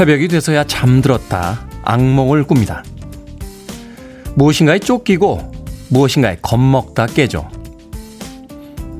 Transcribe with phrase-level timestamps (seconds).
[0.00, 2.82] 새벽이 돼서야 잠들었다 악몽을 꿉니다.
[4.34, 5.52] 무엇인가에 쫓기고
[5.90, 7.46] 무엇인가에 겁먹다 깨죠.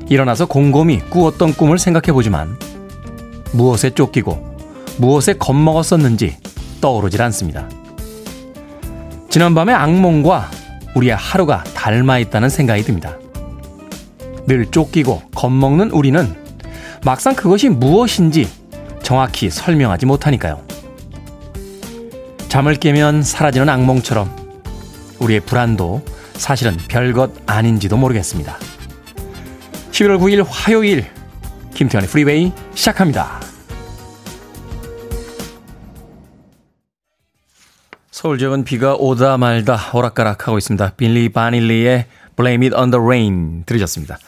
[0.09, 2.55] 일어나서 곰곰이 꾸었던 꿈을 생각해 보지만
[3.51, 4.57] 무엇에 쫓기고
[4.99, 6.37] 무엇에 겁먹었었는지
[6.81, 7.67] 떠오르질 않습니다.
[9.31, 10.51] 지난밤의 악몽과
[10.93, 13.17] 우리의 하루가 닮아 있다는 생각이 듭니다.
[14.45, 16.31] 늘 쫓기고 겁먹는 우리는
[17.03, 18.47] 막상 그것이 무엇인지
[19.01, 20.69] 정확히 설명하지 못하니까요.
[22.51, 24.29] 잠을 깨면 사라지는 악몽처럼
[25.19, 28.57] 우리의 불안도 사실은 별것 아닌지도 모르겠습니다.
[29.91, 31.05] 11월 9일 화요일
[31.73, 33.39] 김태훈의 프리웨이 시작합니다.
[38.11, 40.95] 서울 지역은 비가 오다 말다 오락가락하고 있습니다.
[40.97, 44.19] 밀리 바닐리의 Blame It on the Rain 들으셨습니다.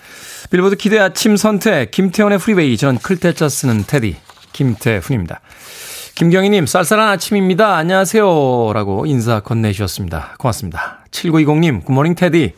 [0.49, 4.15] 빌보드 기대 아침 선택 김태훈의 프리웨이 저는 클 태 자 쓰는 테디
[4.53, 5.41] 김태훈입니다.
[6.15, 7.75] 김경희님 쌀쌀한 아침입니다.
[7.75, 10.35] 안녕하세요 라고 인사 건네주셨습니다.
[10.37, 11.03] 고맙습니다.
[11.11, 12.53] 7920님 good morning 테디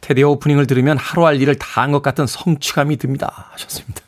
[0.00, 4.00] 테디 오프닝을 들으면 하루 할 일을 다 한 것 같은 성취감이 듭니다 하셨습니다.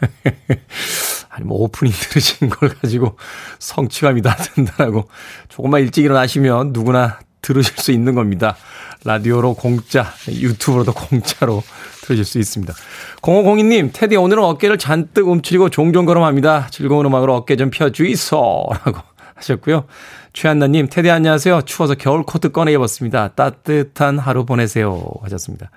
[1.30, 3.16] 아니 뭐 오프닝 들으신 걸 가지고
[3.60, 5.08] 성취감이 다 든다라고
[5.48, 8.56] 조금만 일찍 일어나시면 누구나 들으실 수 있는 겁니다.
[9.04, 11.62] 라디오로 공짜, 유튜브로도 공짜로
[12.10, 12.74] 들으실 수 있습니다.
[13.22, 16.68] 0502님, 테디 오늘은 어깨를 잔뜩 움츠리고 종종 걸음합니다.
[16.70, 18.70] 즐거운 음악으로 어깨 좀 펴주이소.
[18.84, 19.00] 라고
[19.36, 19.84] 하셨고요.
[20.32, 21.62] 최한나님, 테디 안녕하세요.
[21.62, 23.28] 추워서 겨울 코트 꺼내 입었습니다.
[23.28, 25.02] 따뜻한 하루 보내세요.
[25.22, 25.70] 하셨습니다.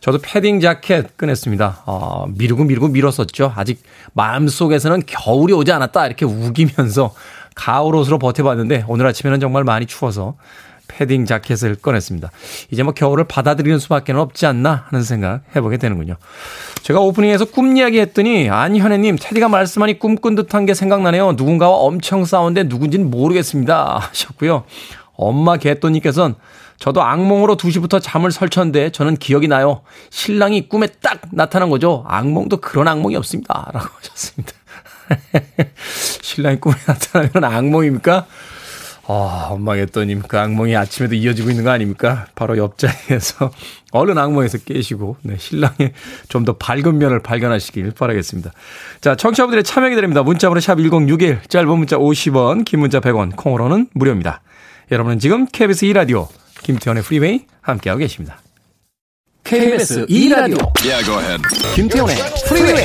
[0.00, 1.82] 저도 패딩 자켓 꺼냈습니다.
[1.86, 3.52] 어, 미루고 미루고 미뤘었죠.
[3.56, 3.82] 아직
[4.14, 6.06] 마음속에서는 겨울이 오지 않았다.
[6.06, 7.14] 이렇게 우기면서
[7.54, 10.36] 가을 옷으로 버텨봤는데 오늘 아침에는 정말 많이 추워서
[10.88, 12.30] 패딩 자켓을 꺼냈습니다.
[12.70, 16.16] 이제 뭐 겨울을 받아들이는 수밖에 없지 않나 하는 생각 해보게 되는군요.
[16.82, 21.32] 제가 오프닝에서 꿈 이야기 했더니 안현애님 테디가 말씀하니 꿈꾼 듯한 게 생각나네요.
[21.32, 24.64] 누군가와 엄청 싸운데 누군지는 모르겠습니다 하셨고요.
[25.14, 26.34] 엄마 개또님께서는
[26.78, 29.82] 저도 악몽으로 2시부터 잠을 설쳤는데 저는 기억이 나요.
[30.10, 32.04] 신랑이 꿈에 딱 나타난 거죠.
[32.06, 33.70] 악몽도 그런 악몽이 없습니다.
[33.72, 34.52] 라고 하셨습니다.
[36.22, 38.26] 신랑이 꿈에 나타나면 악몽입니까?
[39.10, 42.26] 아, 엄마가 했더니 그 악몽이 아침에도 이어지고 있는 거 아닙니까?
[42.34, 43.50] 바로 옆자리에서
[43.92, 45.94] 얼른 악몽에서 깨시고 네, 신랑의
[46.28, 48.52] 좀 더 밝은 면을 발견하시길 바라겠습니다.
[49.00, 50.22] 자, 청취자분들의 참여 기다립니다.
[50.22, 54.42] 문자번호 샵 1061, 짧은 문자 50원, 긴 문자 100원, 콩으로는 무료입니다.
[54.92, 56.28] 여러분은 지금 KBS 2라디오
[56.62, 58.40] 김태현의 프리웨이 함께하고 계십니다.
[59.44, 61.42] KBS 2라디오 yeah,
[61.74, 62.16] 김태현의
[62.46, 62.84] 프리웨이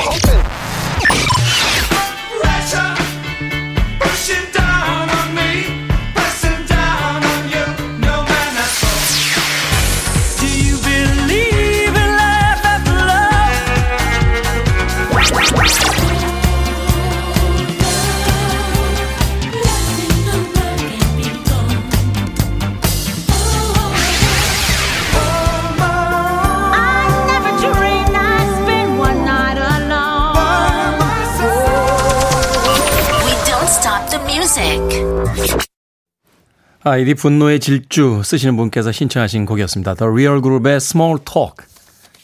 [36.84, 39.94] 아이디 분노의 질주 쓰시는 분께서 신청하신 곡이었습니다.
[39.94, 41.66] The Real Group의 Small Talk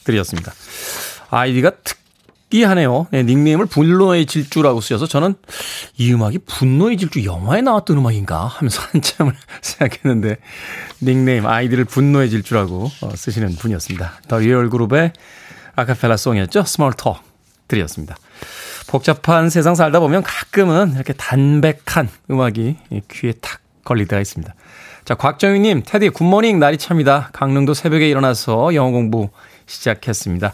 [0.03, 0.51] 들으셨습니다.
[1.29, 1.71] 아이디가
[2.49, 3.07] 특이하네요.
[3.11, 5.35] 네, 닉네임을 분노의 질주라고 쓰셔서 저는
[5.97, 10.39] 이 음악이 분노의 질주 영화에 나왔던 음악인가 하면서 한참을 생각했는데
[11.01, 14.23] 닉네임 아이디를 분노의 질주라고 어, 쓰시는 분이었습니다.
[14.27, 15.13] The Real Group의
[15.75, 16.59] 아카펠라 song이었죠.
[16.67, 17.23] Small Talk
[17.69, 18.17] 들으셨습니다.
[18.89, 22.77] 복잡한 세상 살다 보면 가끔은 이렇게 담백한 음악이
[23.11, 24.51] 귀에 탁 걸릴 때가 있습니다.
[25.05, 27.29] 자, 곽정희님, 테디 굿모닝 날이 찹니다.
[27.31, 29.29] 강릉도 새벽에 일어나서 영어 공부
[29.67, 30.53] 시작했습니다.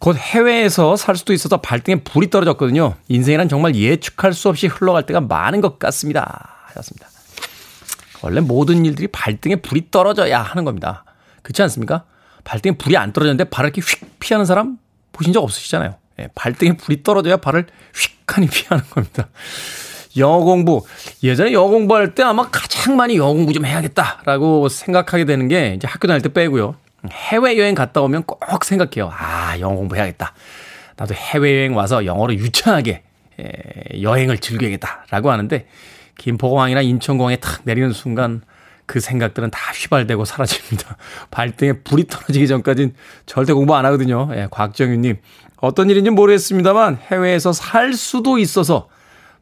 [0.00, 2.96] 곧 해외에서 살 수도 있어서 발등에 불이 떨어졌거든요.
[3.06, 6.64] 인생이란 정말 예측할 수 없이 흘러갈 때가 많은 것 같습니다.
[6.66, 7.06] 하셨습니다.
[8.22, 11.04] 원래 모든 일들이 발등에 불이 떨어져야 하는 겁니다.
[11.42, 12.02] 그렇지 않습니까?
[12.42, 14.78] 발등에 불이 안 떨어졌는데 발을 이렇게 휙 피하는 사람
[15.12, 16.01] 보신 적 없으시잖아요.
[16.18, 17.66] 예, 발등에 불이 떨어져야 발을
[18.26, 19.28] 휙하니 피하는 겁니다.
[20.16, 20.84] 영어 공부.
[21.22, 25.86] 예전에 영어 공부할 때 아마 가장 많이 영어 공부 좀 해야겠다라고 생각하게 되는 게 이제
[25.88, 26.74] 학교 다닐 때 빼고요.
[27.10, 29.10] 해외여행 갔다 오면 꼭 생각해요.
[29.12, 30.34] 아, 영어 공부 해야겠다.
[30.96, 33.02] 나도 해외여행 와서 영어로 유창하게
[34.00, 35.66] 여행을 즐겨야겠다라고 하는데
[36.18, 38.42] 김포공항이나 인천공항에 탁 내리는 순간
[38.86, 40.96] 그 생각들은 다 휘발되고 사라집니다.
[41.30, 42.94] 발등에 불이 떨어지기 전까진
[43.26, 44.28] 절대 공부 안 하거든요.
[44.34, 45.16] 예, 곽정윤님.
[45.62, 48.88] 어떤 일인지 모르겠습니다만 해외에서 살 수도 있어서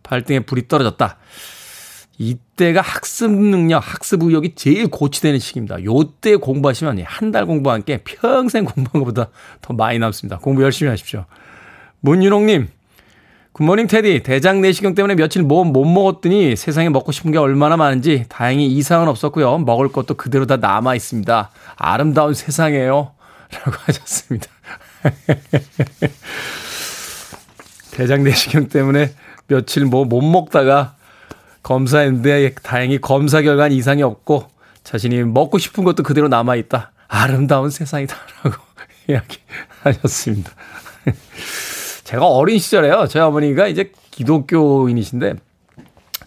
[0.02, 1.16] 발등에 불이 떨어졌다.
[2.18, 5.82] 이때가 학습 능력, 학습 의욕이 제일 고치되는 시기입니다.
[5.82, 9.30] 요때 공부하시면 한 달 공부한 게 평생 공부한 것보다
[9.62, 10.38] 더 많이 남습니다.
[10.38, 11.24] 공부 열심히 하십시오.
[12.00, 12.68] 문윤홍님,
[13.52, 14.22] 굿모닝 테디.
[14.22, 19.08] 대장 내시경 때문에 며칠 뭐 못 먹었더니 세상에 먹고 싶은 게 얼마나 많은지 다행히 이상은
[19.08, 19.56] 없었고요.
[19.58, 21.50] 먹을 것도 그대로 다 남아 있습니다.
[21.76, 23.12] 아름다운 세상이에요.
[23.52, 24.46] 라고 하셨습니다.
[27.92, 29.12] 대장 내시경 때문에
[29.46, 30.94] 며칠 뭐 못 먹다가
[31.62, 34.48] 검사했는데 다행히 검사 결과는 이상이 없고
[34.84, 36.92] 자신이 먹고 싶은 것도 그대로 남아 있다.
[37.08, 38.52] 아름다운 세상이다라고
[39.84, 40.52] 이야기하셨습니다.
[42.04, 43.06] 제가 어린 시절에요.
[43.08, 45.34] 저희 어머니가 이제 기독교인이신데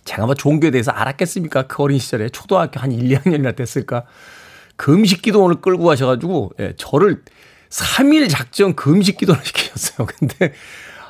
[0.06, 1.68] 제가 뭐 종교에 대해서 알았겠습니까?
[1.68, 4.04] 그 어린 시절에 초등학교 한 1, 2학년이나 됐을까?
[4.76, 7.24] 금식 기도원을 끌고 가셔가지고 예, 저를
[7.74, 10.08] 3일 작정 금식 기도를 시키셨어요.
[10.08, 10.54] 근데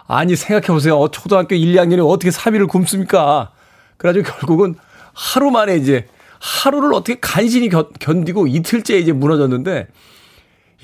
[0.08, 0.98] 아니 생각해 보세요.
[0.98, 3.52] 어, 초등학교 1, 2학년이 어떻게 3일을 굶습니까?
[3.98, 4.76] 그래가지고 결국은
[5.14, 6.08] 하루 만에 이제
[6.40, 9.88] 하루를 어떻게 간신히 견, 견디고 이틀째 이제 무너졌는데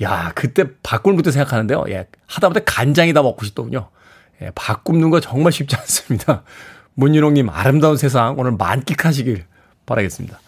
[0.02, 1.84] 야, 그때 바꿀부터 생각하는데요.
[1.88, 3.88] 예, 하다못해 간장이 다 먹고 싶더군요.
[4.40, 6.42] 예, 바꾸는 거 정말 쉽지 않습니다.
[6.94, 9.44] 문윤홍님, 아름다운 세상 오늘 만끽하시길
[9.84, 10.40] 바라겠습니다.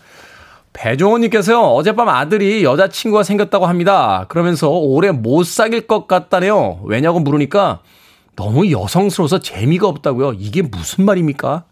[0.73, 4.27] 배종원님께서요, 어젯밤 아들이 여자친구가 생겼다고 합니다.
[4.29, 6.81] 그러면서 올해 못 사귈 것 같다네요.
[6.85, 7.81] 왜냐고 물으니까
[8.37, 10.35] 너무 여성스러워서 재미가 없다고요.
[10.39, 11.65] 이게 무슨 말입니까?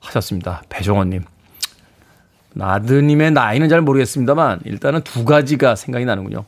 [0.00, 0.62] 하셨습니다.
[0.68, 1.24] 배종원님.
[2.60, 6.44] 아드님의 나이는 잘 모르겠습니다만, 일단은 두 가지가 생각이 나는군요.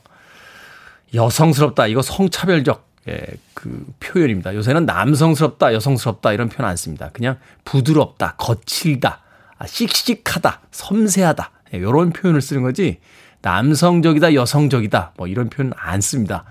[1.13, 1.87] 여성스럽다.
[1.87, 3.23] 이거 성차별적 예,
[3.53, 4.55] 그 표현입니다.
[4.55, 7.11] 요새는 남성스럽다, 여성스럽다 이런 표현 안 씁니다.
[7.13, 9.21] 그냥 부드럽다, 거칠다,
[9.57, 12.99] 아, 씩씩하다, 섬세하다 예, 이런 표현을 쓰는 거지
[13.41, 16.45] 남성적이다, 여성적이다 뭐 이런 표현 안 씁니다.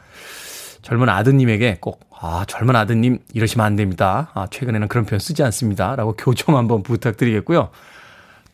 [0.82, 4.30] 젊은 아드님에게 꼭 아, 젊은 아드님 이러시면 안 됩니다.
[4.34, 5.96] 아, 최근에는 그런 표현 쓰지 않습니다.
[5.96, 7.70] 라고 교정 한번 부탁드리겠고요.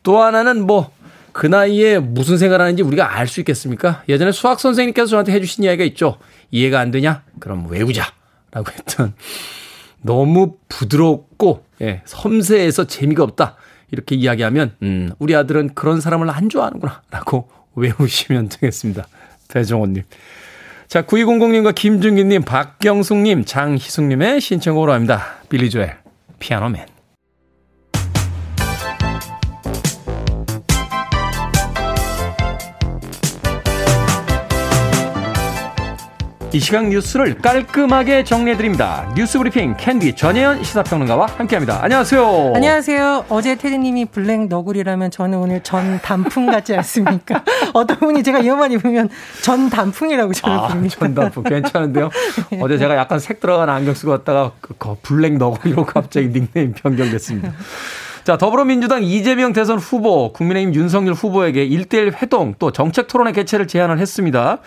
[0.03, 1.01] 또 하나는 뭐
[1.33, 4.03] 그 나이에 무슨 생각을 하는지 우리가 알 수 있겠습니까?
[4.09, 6.19] 예전에 수학 선생님께서 저한테 해주신 이야기가 있죠.
[6.51, 7.23] 이해가 안 되냐?
[7.39, 8.13] 그럼 외우자.
[8.51, 9.15] 라고 했던
[10.03, 13.57] 너무 부드럽고 예, 섬세해서 재미가 없다.
[13.91, 17.03] 이렇게 이야기하면 음, 우리 아들은 그런 사람을 안 좋아하는구나.
[17.11, 19.07] 라고 외우시면 되겠습니다.
[19.49, 20.05] 배정원님.
[20.89, 25.37] 자, 9200님과 김준기님, 박경숙님, 장희숙님의 신청곡으로 합니다.
[25.49, 25.97] 빌리조엘,
[26.41, 26.87] 피아노맨.
[36.53, 39.09] 이 시각 뉴스를 깔끔하게 정리해드립니다.
[39.15, 41.79] 뉴스 브리핑 캔디 전예현 시사평론가와 함께합니다.
[41.81, 42.53] 안녕하세요.
[42.57, 43.27] 안녕하세요.
[43.29, 47.45] 어제 테디님이 블랙 너구리라면 저는 오늘 전 단풍 같지 않습니까?
[47.73, 49.09] 어떤 분이 제가 이것만 입으면
[49.43, 50.97] 전 단풍이라고 저를 아, 부릅니다.
[50.99, 52.11] 전 단풍 괜찮은데요.
[52.51, 52.59] 네.
[52.63, 57.53] 어제 제가 약간 색 들어간 안경 쓰고 왔다가 그, 그 블랙 너구리로 갑자기 닉네임 변경됐습니다.
[58.25, 63.99] 자, 더불어민주당 이재명 대선 후보, 국민의힘 윤석열 후보에게 1대1 회동 또 정책 토론회 개최를 제안을
[63.99, 64.59] 했습니다.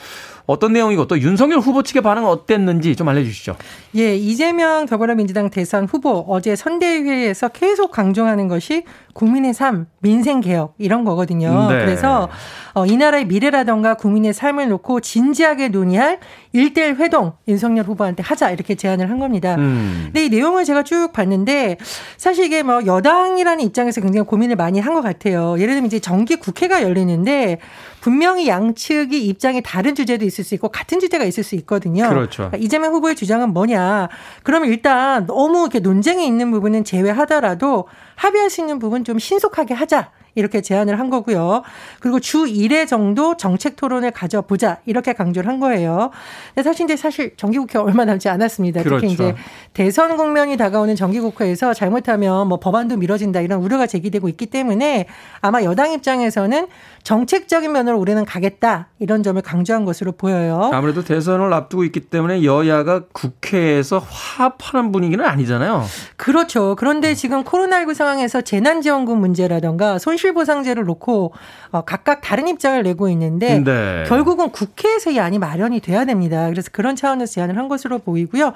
[0.46, 3.56] 어떤 내용이고 또 윤석열 후보 측의 반응은 어땠는지 좀 알려주시죠.
[3.98, 8.84] 예, 이재명 더불어민주당 대선 후보 어제 선대위에서 계속 강조하는 것이
[9.14, 11.70] 국민의 삶, 민생 개혁 이런 거거든요.
[11.70, 11.80] 네.
[11.80, 12.30] 그래서
[12.74, 16.20] 어, 이 나라의 미래라던가 국민의 삶을 놓고 진지하게 논의할
[16.54, 19.56] 일대일 회동 윤석열 후보한테 하자 이렇게 제안을 한 겁니다.
[19.56, 20.06] 음.
[20.06, 21.78] 근데 이 내용을 제가 쭉 봤는데
[22.18, 25.56] 사실 이게 뭐 여당이라는 입장에서 굉장히 고민을 많이 한 것 같아요.
[25.58, 27.58] 예를 들면 이제 정기 국회가 열리는데
[28.00, 32.08] 분명히 양측이 입장이 다른 주제도 있을 수 있고 같은 주제가 있을 수 있거든요.
[32.10, 32.50] 그렇죠.
[32.50, 34.10] 그러니까 이재명 후보의 주장은 뭐냐?
[34.44, 40.12] 그러면 일단 너무 이렇게 논쟁이 있는 부분은 제외하더라도 합의할 수 있는 부분 좀 신속하게 하자.
[40.36, 41.64] 이렇게 제안을 한 거고요.
[42.00, 44.78] 그리고 주 1회 정도 정책 토론을 가져보자.
[44.86, 46.12] 이렇게 강조를 한 거예요.
[46.54, 48.84] 근데 사실 이제 사실 정기국회 얼마 남지 않았습니다.
[48.84, 49.02] 그렇죠.
[49.02, 49.36] 특히 이제
[49.74, 55.08] 대선 국면이 다가오는 정기국회에서 잘못하면 뭐 법안도 미뤄진다 이런 우려가 제기되고 있기 때문에
[55.42, 56.68] 아마 여당 입장에서는
[57.04, 60.72] 정책적인 면으로 우리는 가겠다 이런 점을 강조한 것으로 보여요.
[60.74, 65.84] 아무래도 대선을 앞두고 있기 때문에 여야가 국회에서 화합하는 분위기는 아니잖아요.
[66.16, 66.76] 그렇죠.
[66.78, 71.34] 그런데 지금 코로나19 상황에서 재난지원금 문제라던가 손실 보상제를 놓고
[71.72, 74.04] 어, 각각 다른 입장을 내고 있는데 네.
[74.08, 76.50] 결국은 국회에서 이 안이 마련이 돼야 됩니다.
[76.50, 78.54] 그래서 그런 차원에서 제안을 한 것으로 보이고요.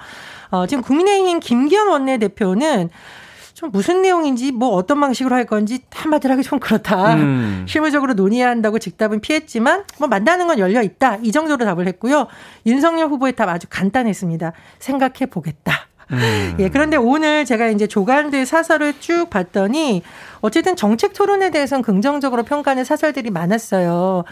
[0.52, 2.90] 어, 지금 국민의힘 김기현 원내대표는
[3.58, 7.16] 좀 무슨 내용인지 뭐 어떤 방식으로 할 건지 한마디로 하기 좀 그렇다.
[7.16, 7.66] 음.
[7.68, 11.18] 실무적으로 논의해야 한다고 직답은 피했지만 뭐 만나는 건 열려 있다.
[11.24, 12.28] 이 정도로 답을 했고요.
[12.68, 14.54] 윤석열 후보의 답 아주 간단했습니다.
[14.78, 15.87] 생각해 보겠다.
[16.12, 16.56] 음.
[16.60, 20.04] 예, 그런데 오늘 제가 이제 조간들 사설을 쭉 봤더니
[20.42, 24.24] 어쨌든 정책 토론에 대해서는 긍정적으로 평가하는 사설들이 많았어요.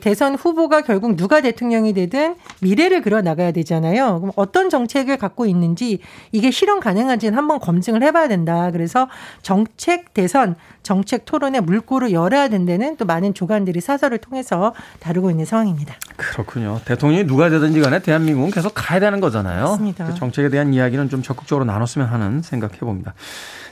[0.00, 4.20] 대선 후보가 결국 누가 대통령이 되든 미래를 그려 나가야 되잖아요.
[4.20, 6.00] 그럼 어떤 정책을 갖고 있는지
[6.32, 8.70] 이게 실현 가능한지는 한번 검증을 해봐야 된다.
[8.70, 9.08] 그래서
[9.42, 15.94] 정책 대선, 정책 토론의 물꼬를 열어야 된다는 또 많은 조간들이 사설을 통해서 다루고 있는 상황입니다.
[16.16, 16.80] 그렇군요.
[16.84, 19.64] 대통령이 누가 되든지 간에 대한민국은 계속 가야 되는 거잖아요.
[19.64, 20.06] 맞습니다.
[20.06, 23.14] 그 정책에 대한 이야기는 좀 적극적으로 나눴으면 하는 생각 해 봅니다.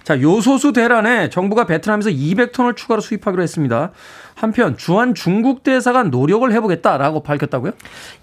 [0.03, 3.93] 자, 요소수 대란에 정부가 베트남에서 200톤을 추가로 수입하기로 했습니다.
[4.35, 7.73] 한편 주한 중국 대사가 노력을 해보겠다라고 밝혔다고요?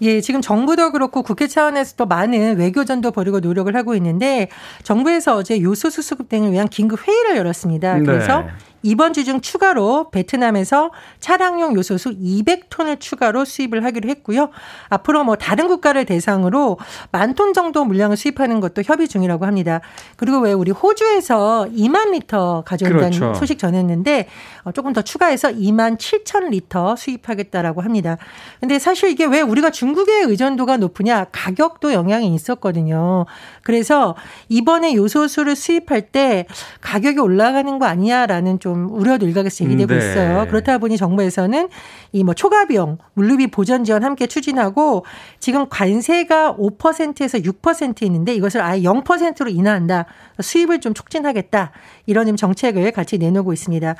[0.02, 4.48] 예, 지금 정부도 그렇고 국회 차원에서도 많은 외교전도 벌이고 노력을 하고 있는데
[4.82, 8.00] 정부에서 어제 요소수 수급 등을 위한 긴급 회의를 열었습니다.
[8.00, 8.48] 그래서 네.
[8.82, 14.50] 이번 주 중 추가로 베트남에서 차량용 요소수 200톤을 추가로 수입을 하기로 했고요.
[14.88, 16.78] 앞으로 뭐 다른 국가를 대상으로
[17.12, 19.80] 만 톤 정도 물량을 수입하는 것도 협의 중이라고 합니다.
[20.16, 23.34] 그리고 왜 우리 호주에서 2만 리터 가져온다는 그렇죠.
[23.38, 24.26] 소식 전했는데
[24.64, 28.16] 어, 조금 더 추가해서 2만 7천 리터 수입하겠다라고 합니다.
[28.58, 33.26] 근데 사실 이게 왜 우리가 중국의 의존도가 높으냐 가격도 영향이 있었거든요.
[33.62, 34.16] 그래서
[34.48, 36.46] 이번에 요소수를 수입할 때
[36.80, 39.98] 가격이 올라가는 거 아니야라는 좀 우려도 일각에서 제기되고 네.
[39.98, 40.46] 있어요.
[40.48, 41.68] 그렇다 보니 정부에서는
[42.12, 45.04] 이 뭐 초과 비용, 물류비 보전 지원 함께 추진하고
[45.40, 50.04] 지금 관세가 5%에서 6% 있는데 이것을 아예 0%로 인하한다.
[50.40, 51.72] 수입을 좀 촉진하겠다.
[52.06, 53.94] 이런 정책을 같이 내놓고 있습니다.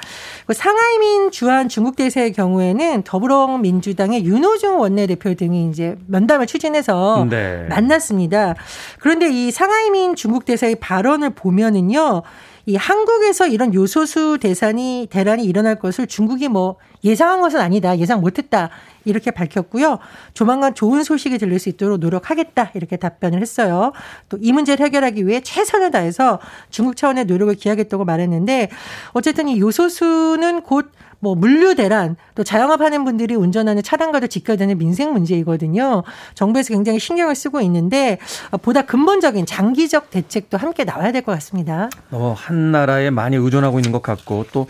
[0.47, 7.67] 그 상하이민 주한 중국 대사의 경우에는 더불어민주당의 윤호중 원내대표 등이 이제 면담을 추진해서 네.
[7.69, 8.55] 만났습니다.
[9.01, 12.23] 그런데 이 상하이민 중국 대사의 발언을 보면은요.
[12.67, 17.97] 이 한국에서 이런 요소수 대 산이 대란이 일어날 것을 중국이 뭐 예상한 것은 아니다.
[17.99, 18.69] 예상 못했다.
[19.07, 19.99] 이렇게 밝혔고요.
[20.35, 22.73] 조만간 좋은 소식이 들릴 수 있도록 노력하겠다.
[22.75, 23.93] 이렇게 답변을 했어요.
[24.29, 26.41] 또 이 문제를 해결하기 위해 최선을 다해서
[26.71, 28.69] 중국 차원의 노력을 기하겠다고 말했는데
[29.13, 30.91] 어쨌든 이 요소수는 곧
[31.21, 36.03] 뭐 물류 대란 또 자영업하는 분들이 운전하는 차량과도 직결되는 민생 문제이거든요.
[36.35, 38.19] 정부에서 굉장히 신경을 쓰고 있는데
[38.63, 41.91] 보다 근본적인 장기적 대책도 함께 나와야 될 것 같습니다.
[42.09, 44.67] 너무 한 나라에 많이 의존하고 있는 것 같고 또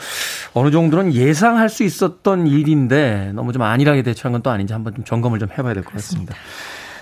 [0.52, 5.04] 어느 정도는 예상할 수 있었던 일인데 너무 좀 안일하게 대처한 건 또 아닌지 한번 좀
[5.04, 6.34] 점검을 좀 해봐야 될 것 같습니다.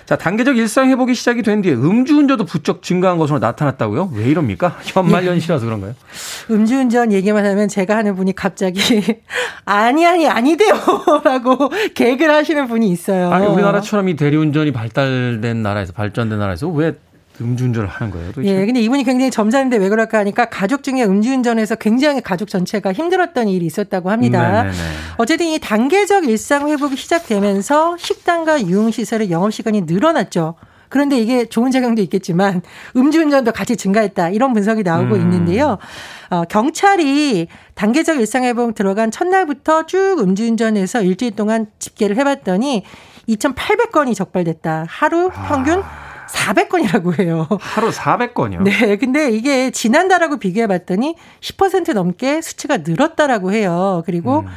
[0.09, 4.09] 자, 단계적 일상 회복이 시작이 된 뒤에 음주운전도 부쩍 증가한 것으로 나타났다고요?
[4.15, 4.75] 왜 이럽니까?
[4.97, 5.93] 연말연시라서 그런가요?
[6.49, 8.81] 음주운전 얘기만 하면 제가 하는 분이 갑자기
[9.65, 13.29] 아니 아니 아니대요라고 개그를 하시는 분이 있어요.
[13.29, 16.93] 아니 우리나라처럼 이 대리운전이 발달된 나라에서 발전된 나라에서 왜
[17.41, 18.31] 음주운전을 하는 거예요.
[18.31, 18.53] 도대체?
[18.53, 23.47] 예, 근데 이분이 굉장히 점잖은데 왜 그럴까 하니까 가족 중에 음주운전에서 굉장히 가족 전체가 힘들었던
[23.47, 24.63] 일이 있었다고 합니다.
[24.63, 24.77] 네네네.
[25.17, 30.55] 어쨌든 이 단계적 일상 회복이 시작되면서 식당과 유흥시설의 영업시간이 늘어났죠.
[30.89, 32.61] 그런데 이게 좋은 작용도 있겠지만
[32.97, 35.21] 음주운전도 같이 증가했다 이런 분석이 나오고 음.
[35.21, 35.77] 있는데요.
[36.31, 42.83] 어, 경찰이 단계적 일상회복 들어간 첫날부터 쭉 음주운전해서 일주일 동안 집계를 해봤더니
[43.29, 44.85] 2,800건이 적발됐다.
[44.87, 46.08] 하루 평균 아.
[46.31, 47.47] 400건이라고 해요.
[47.59, 48.63] 하루 400건이요?
[48.63, 48.97] 네.
[48.97, 54.03] 근데 이게 지난달하고 비교해 봤더니 10% 넘게 수치가 늘었다라고 해요.
[54.05, 54.47] 그리고 음.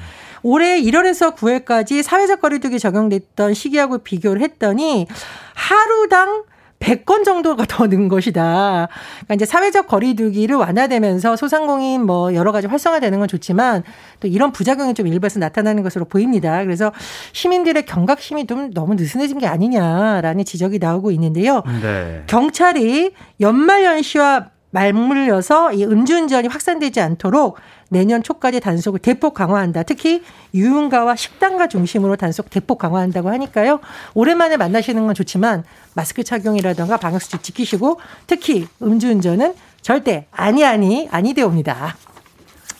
[0.42, 5.06] 올해 1월에서 9월까지 사회적 거리두기 적용됐던 시기하고 비교를 했더니
[5.54, 6.44] 하루당
[6.82, 8.88] 100건 정도가 더 는 것이다.
[9.26, 13.82] 그러니까 이제 사회적 거리두기를 완화되면서 소상공인 뭐 여러 가지 활성화되는 건 좋지만
[14.20, 16.62] 또 이런 부작용이 좀 일부에서 나타나는 것으로 보입니다.
[16.62, 16.92] 그래서
[17.32, 21.62] 시민들의 경각심이 좀 너무 느슨해진 게 아니냐라는 지적이 나오고 있는데요.
[21.82, 22.22] 네.
[22.26, 27.58] 경찰이 연말연시와 말물려서 이 음주운전이 확산되지 않도록
[27.92, 29.82] 내년 초까지 단속을 대폭 강화한다.
[29.82, 30.22] 특히
[30.54, 33.80] 유흥가와 식당가 중심으로 단속 대폭 강화한다고 하니까요.
[34.14, 41.96] 오랜만에 만나시는 건 좋지만 마스크 착용이라든가 방역수칙 지키시고 특히 음주운전은 절대 아니 아니 아니 되옵니다.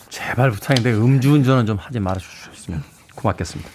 [0.09, 2.83] 제발 부탁인데 음주운전은 좀 하지 말아 주셨으면
[3.15, 3.69] 고맙겠습니다.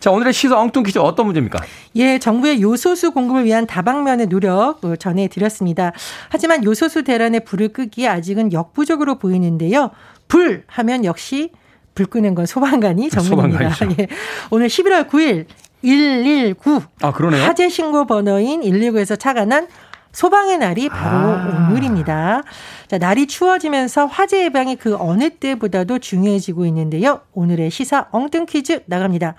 [0.00, 1.60] 자, 오늘의 시사 엉뚱 퀴즈 어떤 문제입니까?
[1.96, 5.92] 예, 정부의 요소수 공급을 위한 다방면의 노력 전해드렸습니다.
[6.28, 9.90] 하지만 요소수 대란의 불을 끄기에 아직은 역부족으로 보이는데요.
[10.28, 11.50] 불 하면 역시
[11.94, 13.70] 불 끄는 건 소방관이 전문입니다.
[13.98, 14.08] 예.
[14.50, 15.46] 오늘 11월 9일
[15.82, 17.42] 119 아, 그러네요.
[17.44, 19.66] 화재 신고 번호인 119에서 차관한
[20.12, 21.68] 소방의 날이 바로 아.
[21.70, 22.42] 오늘입니다.
[22.86, 27.22] 자, 날이 추워지면서 화재 예방이 그 어느 때보다도 중요해지고 있는데요.
[27.32, 29.34] 오늘의 시사 엉뚱 퀴즈 나갑니다.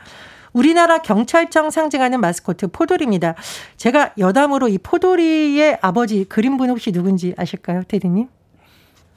[0.52, 3.36] 우리나라 경찰청 상징하는 마스코트 포도리입니다.
[3.78, 8.28] 제가 여담으로 이 포도리의 아버지 그림분 혹시 누군지 아실까요, 테디님?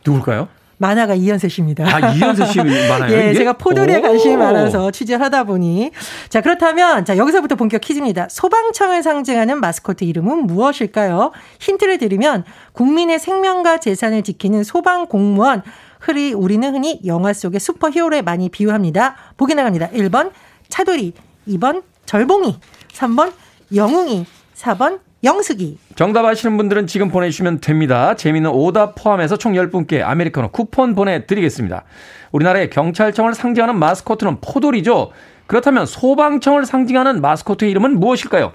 [0.07, 0.49] 누굴까요?
[0.79, 1.85] 만화가 이현세 씨입니다.
[1.87, 3.13] 아, 이현세 씨 만화요?
[3.13, 5.91] 예, 제가 포도리에 관심이 많아서 취재를 하다 보니.
[6.29, 8.29] 자, 그렇다면, 자, 여기서부터 본격 퀴즈입니다.
[8.31, 11.33] 소방청을 상징하는 마스코트 이름은 무엇일까요?
[11.61, 15.63] 힌트를 드리면, 국민의 생명과 재산을 지키는 소방 공무원,
[15.99, 19.17] 흔히, 우리는 흔히 영화 속의 슈퍼 히어로에 많이 비유합니다.
[19.37, 19.89] 보기 나갑니다.
[19.89, 20.31] 1번,
[20.69, 21.15] 차돌이.
[21.49, 22.59] 2번, 절봉이.
[22.93, 23.33] 3번,
[23.75, 24.27] 영웅이.
[24.55, 25.77] 4번, 영숙이.
[25.97, 28.15] 정답 아시는 분들은 지금 보내주시면 됩니다.
[28.15, 31.85] 재미있는 오답 포함해서 총 10분께 아메리카노 쿠폰 보내드리겠습니다.
[32.33, 35.11] 우리나라의 경찰청을 상징하는 마스코트는 포돌이죠.
[35.47, 38.53] 그렇다면 소방청을 상징하는 마스코트의 이름은 무엇일까요?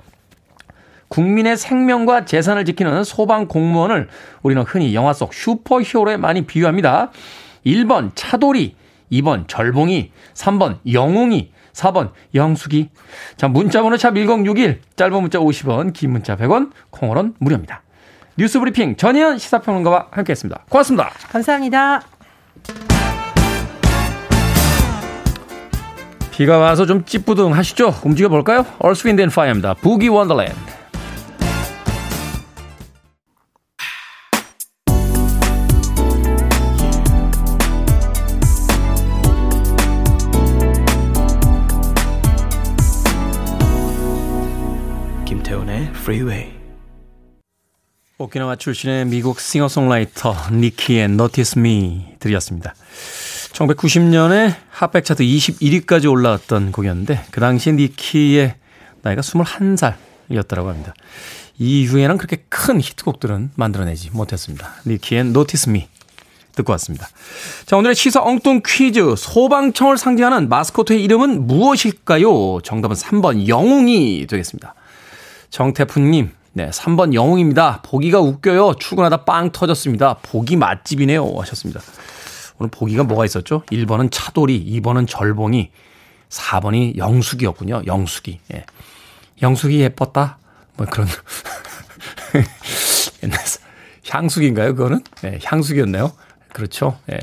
[1.10, 4.08] 국민의 생명과 재산을 지키는 소방 공무원을
[4.42, 7.12] 우리는 흔히 영화 속 슈퍼 히어로에 많이 비유합니다.
[7.66, 8.76] 1번 차돌이,
[9.12, 12.90] 2번 절봉이, 3번 영웅이, 4번 영숙이.
[13.38, 17.82] 자, 문자번호 샵 1061, 짧은 문자 50원, 긴 문자 100원, 콩으로는 무료입니다.
[18.38, 20.66] 뉴스 브리핑 전희연 시사평론가와 함께했습니다.
[20.70, 21.12] 고맙습니다.
[21.30, 22.02] 감사합니다.
[26.32, 27.94] 비가 와서 좀 찌뿌둥 하시죠?
[28.04, 28.66] 움직여 볼까요?
[28.84, 29.76] Earth, Wind and Fire입니다.
[29.76, 30.81] 부기 원더랜드.
[46.02, 46.52] Freeway.
[48.18, 52.74] 오키나와 출신의 미국 싱어송라이터 니키의 Notice Me 들이었습니다.
[53.54, 58.56] 1990년에 핫백 차트 21위까지 올라왔던 곡이었는데 그 당시 니키의
[59.04, 60.96] 나이가 21살이었다고 합니다.
[61.60, 64.74] 이후에는 그렇게 큰 히트곡들은 만들어내지 못했습니다.
[64.88, 65.88] 니키의 Notice Me
[66.54, 67.08] 듣고 왔습니다.
[67.68, 69.16] 자, 오늘의 시사 엉뚱 퀴즈.
[69.16, 72.62] 소방청을 상징하는 마스코트의 이름은 무엇일까요?
[72.64, 74.74] 정답은 3번 영웅이 되겠습니다.
[75.52, 77.82] 정태훈님, 네, 3번 영웅입니다.
[77.84, 78.76] 보기가 웃겨요.
[78.80, 80.16] 출근하다 빵 터졌습니다.
[80.24, 81.32] 보기 맛집이네요.
[81.40, 81.82] 하셨습니다.
[82.58, 83.64] 오늘 보기가 뭐가 있었죠?
[83.72, 85.70] 1번은 차돌이, 2번은 절봉이,
[86.30, 87.84] 4번이 영숙이었군요.
[87.86, 88.40] 영숙이.
[88.54, 88.66] 예.
[89.42, 90.38] 영숙이 예뻤다?
[90.78, 91.08] 뭐 그런.
[93.24, 93.40] 옛날
[94.10, 94.76] 향숙인가요?
[94.76, 95.04] 그거는?
[95.26, 96.14] 예, 향숙이었나요?
[96.54, 96.98] 그렇죠.
[97.12, 97.20] 예.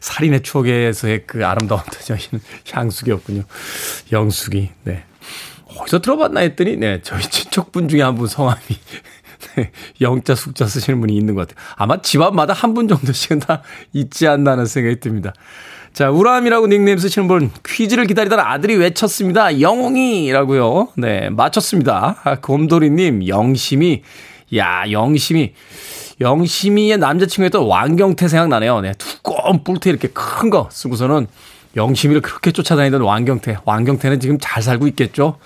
[0.00, 3.42] 살인의 추억에서의 그 아름다운 여인은 향숙이었군요.
[4.12, 4.70] 영숙이.
[4.84, 5.04] 네.
[5.78, 8.60] 어디서 들어봤나 했더니, 네, 저희 친척분 중에 한 분 성함이
[9.56, 11.64] 네, 영자, 숙자 쓰시는 분이 있는 것 같아요.
[11.76, 15.32] 아마 집안마다 한 분 정도씩은 다 있지 않나 하는 생각이 듭니다.
[15.92, 19.60] 자, 우람이라고 닉네임 쓰시는 분, 퀴즈를 기다리다가 아들이 외쳤습니다.
[19.60, 20.88] 영웅이라고요.
[20.96, 22.20] 네, 맞췄습니다.
[22.22, 24.02] 아, 곰돌이님, 영심이,
[24.56, 25.54] 야, 영심이,
[26.20, 28.80] 영심이의 남자친구였던 왕경태 생각나네요.
[28.82, 31.26] 네, 두꺼운 뿔테 이렇게 큰 거 쓰고서는
[31.76, 33.58] 영심이를 그렇게 쫓아다니던 왕경태.
[33.64, 35.38] 왕경태는 지금 잘 살고 있겠죠?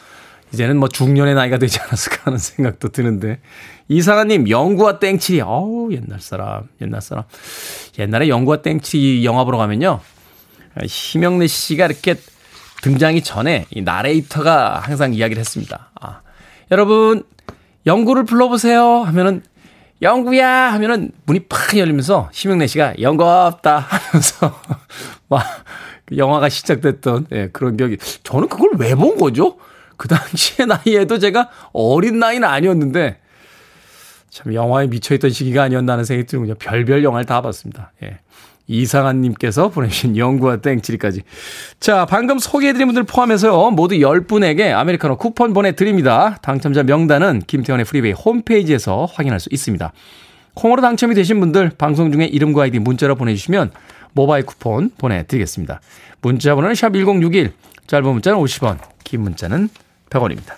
[0.54, 3.40] 이제는 뭐 중년의 나이가 되지 않았을까 하는 생각도 드는데.
[3.88, 5.40] 이상아님, 영구와 땡칠이.
[5.42, 7.24] 어우, 옛날 사람, 옛날 사람.
[7.98, 10.00] 옛날에 영구와 땡칠이 영화 보러 가면요.
[10.86, 12.16] 심영래 씨가 이렇게
[12.82, 15.90] 등장이 전에 이 나레이터가 항상 이야기를 했습니다.
[16.00, 16.20] 아,
[16.70, 17.24] 여러분,
[17.86, 19.02] 영구를 불러보세요.
[19.02, 19.42] 하면은,
[20.02, 20.72] 영구야!
[20.72, 24.60] 하면은 문이 팍 열리면서 심영래 씨가 영구 없다 하면서
[25.28, 25.42] 막
[26.16, 27.96] 영화가 시작됐던 예, 그런 기억이.
[28.22, 29.56] 저는 그걸 왜 본 거죠?
[29.96, 33.18] 그 당시의 나이에도 제가 어린 나이는 아니었는데
[34.30, 36.54] 참 영화에 미쳐있던 시기가 아니었나 하는 생각이 들군요.
[36.56, 37.92] 별별 영화를 다 봤습니다.
[38.02, 38.18] 예.
[38.66, 41.22] 이상한님께서 보내주신 영구와 땡칠이까지.
[41.80, 46.38] 자, 방금 소개해드린 분들 포함해서요, 모두 10분에게 아메리카노 쿠폰 보내드립니다.
[46.42, 49.92] 당첨자 명단은 김태훈의 프리웨이 홈페이지에서 확인할 수 있습니다.
[50.54, 53.70] 콩으로 당첨이 되신 분들, 방송 중에 이름과 아이디 문자로 보내주시면
[54.12, 55.80] 모바일 쿠폰 보내드리겠습니다.
[56.22, 57.52] 문자 번호는 샵1061,
[57.86, 59.68] 짧은 문자는 50원, 긴 문자는
[60.10, 60.54] 100원입니다.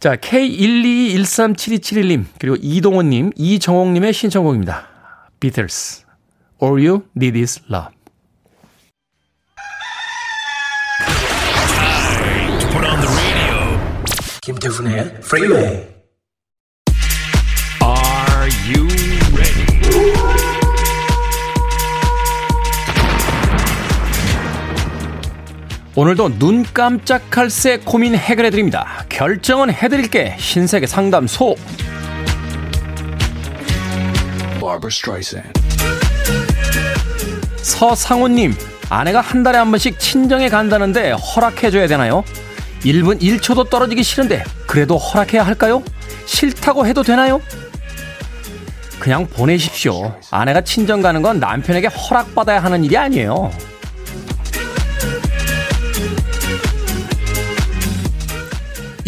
[0.00, 4.86] 자, K122137271님, 그리고 이동원님, 이정옥님의 신청곡입니다.
[5.40, 6.04] Beatles,
[6.62, 7.96] All You Need Is Love.
[14.40, 15.97] 김태훈의 Freeway.
[25.98, 29.04] 오늘도 눈 깜짝할 새 고민 해결해 드립니다.
[29.08, 31.56] 결정은 해드릴게 신세계 상담소.
[37.56, 38.54] 서상우님,
[38.88, 42.22] 아내가 한 달에 한 번씩 친정에 간다는데 허락해줘야 되나요?
[42.84, 45.82] 1분 1초도 떨어지기 싫은데 그래도 허락해야 할까요?
[46.26, 47.40] 싫다고 해도 되나요?
[49.00, 50.14] 그냥 보내십시오.
[50.30, 53.50] 아내가 친정 가는 건 남편에게 허락받아야 하는 일이 아니에요.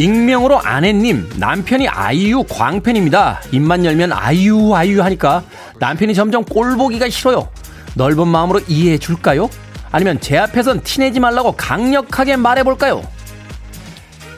[0.01, 3.43] 익명으로 아내님, 남편이 아이유 광팬입니다.
[3.53, 5.43] 입만 열면 아이유, 아이유 하니까
[5.79, 7.51] 남편이 점점 꼴 보기가 싫어요.
[7.97, 9.51] 넓은 마음으로 이해해 줄까요?
[9.93, 13.03] 아니면 제 앞에선 티내지 말라고 강력하게 말해볼까요?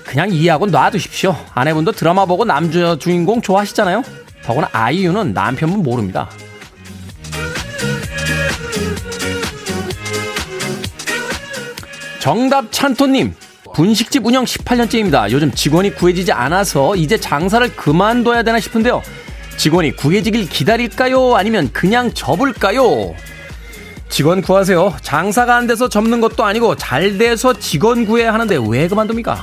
[0.05, 1.37] 그냥 이해하고 놔두십시오.
[1.55, 4.03] 아내분도 드라마 보고 남자 주인공 좋아하시잖아요?
[4.42, 6.29] 더구나 아이유는 남편분 모릅니다.
[12.18, 13.35] 정답 찬토님,
[13.75, 15.31] 분식집 운영 18년째입니다.
[15.31, 19.03] 요즘 직원이 구해지지 않아서 이제 장사를 그만둬야 되나 싶은데요.
[19.57, 21.37] 직원이 구해지길 기다릴까요?
[21.37, 23.15] 아니면 그냥 접을까요?
[24.09, 24.97] 직원 구하세요.
[25.01, 29.43] 장사가 안 돼서 접는 것도 아니고 잘 돼서 직원 구해야 하는데 왜 그만둡니까?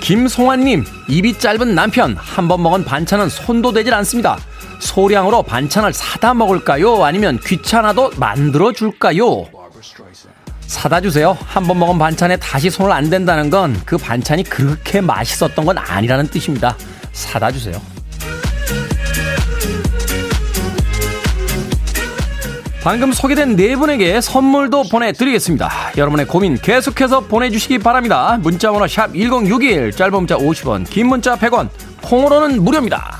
[0.00, 4.38] 김송환님, 입이 짧은 남편, 한 번 먹은 반찬은 손도 대질 않습니다.
[4.86, 7.04] 소량으로 반찬을 사다 먹을까요?
[7.04, 9.44] 아니면 귀찮아도 만들어 줄까요?
[10.66, 11.36] 사다 주세요.
[11.46, 16.28] 한 번 먹은 반찬에 다시 손을 안 댄다는 건 그 반찬이 그렇게 맛있었던 건 아니라는
[16.28, 16.76] 뜻입니다.
[17.12, 17.80] 사다 주세요.
[22.82, 25.70] 방금 소개된 네 분에게 선물도 보내드리겠습니다.
[25.96, 28.38] 여러분의 고민 계속해서 보내주시기 바랍니다.
[28.40, 31.68] 문자번호 샵 1061, 짧은 문자 50원, 긴 문자 100원,
[32.02, 33.18] 콩으로는 무료입니다.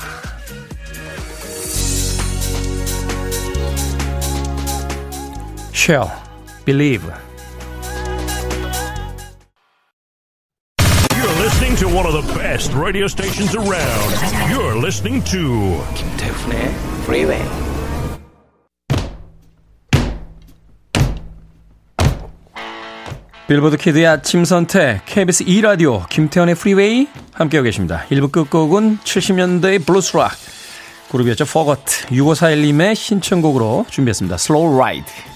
[5.87, 6.11] Shell,
[6.65, 7.05] Believe.
[11.15, 14.11] You're listening to one of the best radio stations around.
[14.51, 17.41] You're listening to 김태훈의 Freeway.
[23.47, 28.05] 빌보드 키드의 아침 선택 KBS 2 라디오 김태훈의 프리웨이 함께하고 계십니다.
[28.11, 30.33] 1부 끝곡은 70년대의 블루스락
[31.13, 31.45] 그룹이었죠.
[31.45, 34.35] Foghat 6541님의 신청곡으로 준비했습니다.
[34.35, 35.36] Slow Ride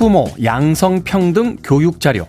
[0.00, 2.26] 학부모 양성평등 교육자료.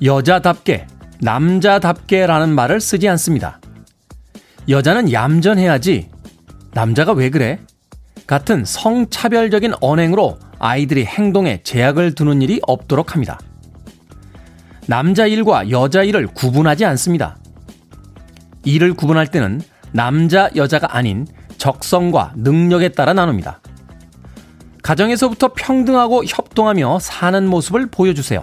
[0.00, 0.86] 여자답게,
[1.20, 3.60] 남자답게라는 말을 쓰지 않습니다.
[4.68, 6.08] 여자는 얌전해야지.
[6.72, 7.58] 남자가 왜 그래?
[8.28, 13.40] 같은 성차별적인 언행으로 아이들이 행동에 제약을 두는 일이 없도록 합니다.
[14.86, 17.38] 남자 일과 여자 일을 구분하지 않습니다.
[18.64, 21.26] 일을 구분할 때는 남자, 여자가 아닌
[21.58, 23.58] 적성과 능력에 따라 나눕니다.
[24.86, 28.40] 가정에서부터 평등하고 협동하며 사는 모습을 보여주세요.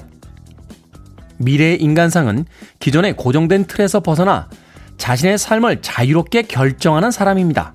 [1.37, 2.45] 미래의 인간상은
[2.79, 4.49] 기존의 고정된 틀에서 벗어나
[4.97, 7.73] 자신의 삶을 자유롭게 결정하는 사람입니다.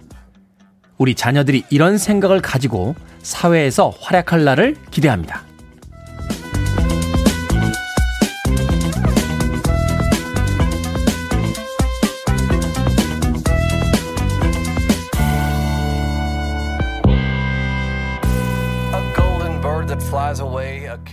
[0.98, 5.47] 우리 자녀들이 이런 생각을 가지고 사회에서 활약할 날을 기대합니다.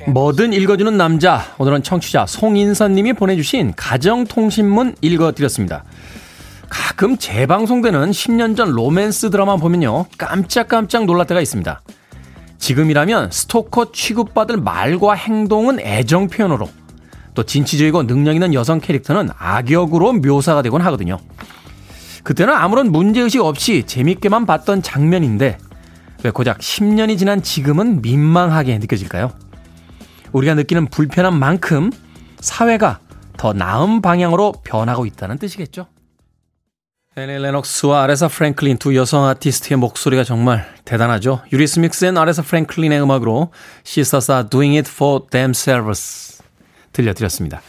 [0.08, 1.42] 뭐든 읽어주는 남자.
[1.58, 5.84] 오늘은 청취자 송인선님이 보내주신 가정통신문 읽어드렸습니다.
[6.70, 10.06] 가끔 재방송되는 10년 전 로맨스 드라마 보면요.
[10.18, 11.82] 깜짝깜짝 놀랄 때가 있습니다.
[12.58, 16.68] 지금이라면 스토커 취급받을 말과 행동은 애정 표현으로
[17.34, 21.20] 또 진취적이고 능력 있는 여성 캐릭터는 악역으로 묘사가 되곤 하거든요.
[22.24, 25.58] 그때는 아무런 문제의식 없이 재밌게만 봤던 장면인데
[26.26, 29.32] 왜 고작 10년이 지난 지금은 민망하게 느껴질까요?
[30.32, 31.92] 우리가 느끼는 불편한 만큼
[32.40, 33.00] 사회가
[33.38, 35.86] 더 나은 방향으로 변하고 있다는 뜻이겠죠.
[37.16, 41.44] 애니 레녹스와 아레사 프랭클린 두 여성 아티스트의 목소리가 정말 대단하죠.
[41.54, 43.52] 유리스믹스 and 아레사 프랭클린의 음악으로
[44.32, 46.42] are doing it for themselves
[46.92, 47.62] 들려드렸습니다.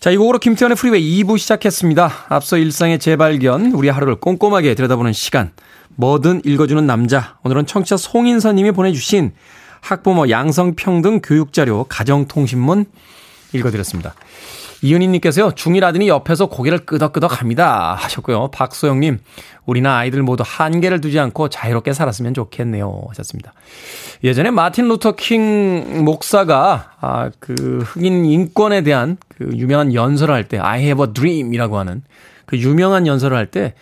[0.00, 2.26] 자, 이 곡으로 김태훈의 프리웨이 2부 시작했습니다.
[2.28, 5.52] 앞서 일상의 재발견, 우리 하루를 꼼꼼하게 들여다보는 시간,
[5.96, 7.38] 뭐든 읽어주는 남자.
[7.44, 9.32] 오늘은 청취자 송인선 님이 보내주신
[9.80, 12.84] 학부모 양성평등 교육자료 가정통신문
[13.54, 14.14] 읽어드렸습니다.
[14.82, 17.94] 이은희님께서요, 중1 아들이 옆에서 고개를 끄덕끄덕 합니다.
[17.98, 18.50] 하셨고요.
[18.52, 19.18] 박소영님,
[19.64, 23.02] 우리나 아이들 모두 한계를 두지 않고 자유롭게 살았으면 좋겠네요.
[23.08, 23.52] 하셨습니다.
[24.24, 30.58] 예전에 마틴 루터 킹 목사가, 아, 그 흑인 인권에 대한 그 유명한 연설을 할 때,
[30.58, 32.02] I have a dream 이라고 하는
[32.44, 33.74] 그 유명한 연설을 할 때,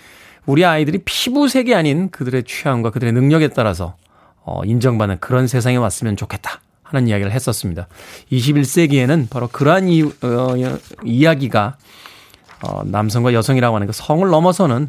[0.46, 3.96] 우리 아이들이 피부색이 아닌 그들의 취향과 그들의 능력에 따라서
[4.44, 6.60] 어, 인정받는 그런 세상에 왔으면 좋겠다.
[6.84, 7.88] 하는 이야기를 했었습니다.
[8.30, 10.54] 21세기에는 바로 그러한 이, 어,
[11.04, 11.76] 이야기가
[12.62, 14.88] 어, 남성과 여성이라고 하는 그 성을 넘어서는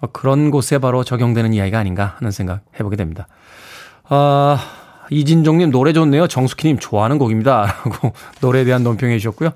[0.00, 3.26] 뭐 그런 곳에 바로 적용되는 이야기가 아닌가 하는 생각 해보게 됩니다.
[4.10, 4.58] 어,
[5.10, 6.28] 이진종님 노래 좋네요.
[6.28, 7.62] 정숙희님 좋아하는 곡입니다.
[7.84, 9.50] 라고 노래에 대한 논평해 주셨고요.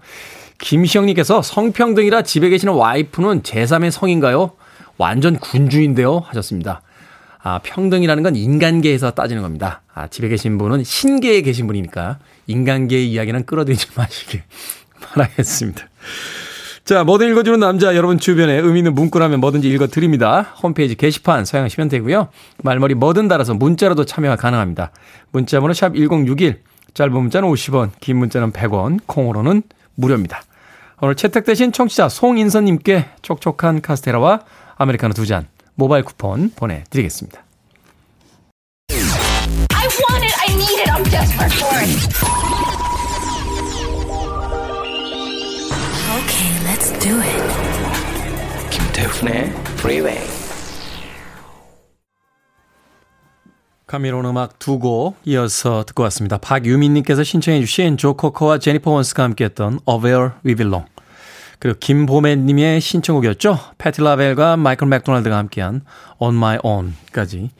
[0.59, 4.53] 김시영님께서 성평등이라 집에 계시는 와이프는 제3의 성인가요?
[4.97, 6.18] 완전 군주인데요.
[6.18, 6.83] 하셨습니다.
[7.42, 9.83] 아, 평등이라는 건 인간계에서 따지는 겁니다.
[9.94, 14.42] 아, 집에 계신 분은 신계에 계신 분이니까 인간계의 이야기는 끌어들이지 마시길
[15.01, 15.88] 바라겠습니다.
[16.85, 20.40] 자, 뭐든 읽어주는 남자 여러분 주변에 의미 있는 문구라면 뭐든지 읽어드립니다.
[20.62, 22.29] 홈페이지 게시판 사용하시면 되고요.
[22.62, 24.90] 말머리 뭐든 달아서 문자로도 참여가 가능합니다.
[25.31, 26.62] 문자번호 샵 1061,
[26.94, 29.62] 짧은 문자는 50원, 긴 문자는 100원, 콩으로는
[29.96, 30.42] 무료입니다.
[31.01, 34.40] 오늘 채택되신 청취자 송인선님께 촉촉한 카스테라와
[34.77, 35.46] 아메리카노 두 잔
[35.79, 37.45] 모바일 쿠폰 보내드리겠습니다.
[38.91, 43.09] I want it, I need it, I'm desperate for it.
[46.19, 47.43] Okay, let's do it.
[48.71, 49.45] 김태훈의
[49.79, 50.19] Freeway.
[53.87, 56.38] 감미로운 음악 두 곡 이어서 듣고 왔습니다.
[56.38, 60.87] 박유민님께서 신청해 주신 조 코커와 제니퍼 원스가 함께했던 Where We Belong.
[61.59, 63.59] 그리고 김보매님의 신청곡이었죠.
[63.79, 65.83] 패티 라벨과 마이클 맥도날드가 함께한
[66.18, 67.51] On My Own까지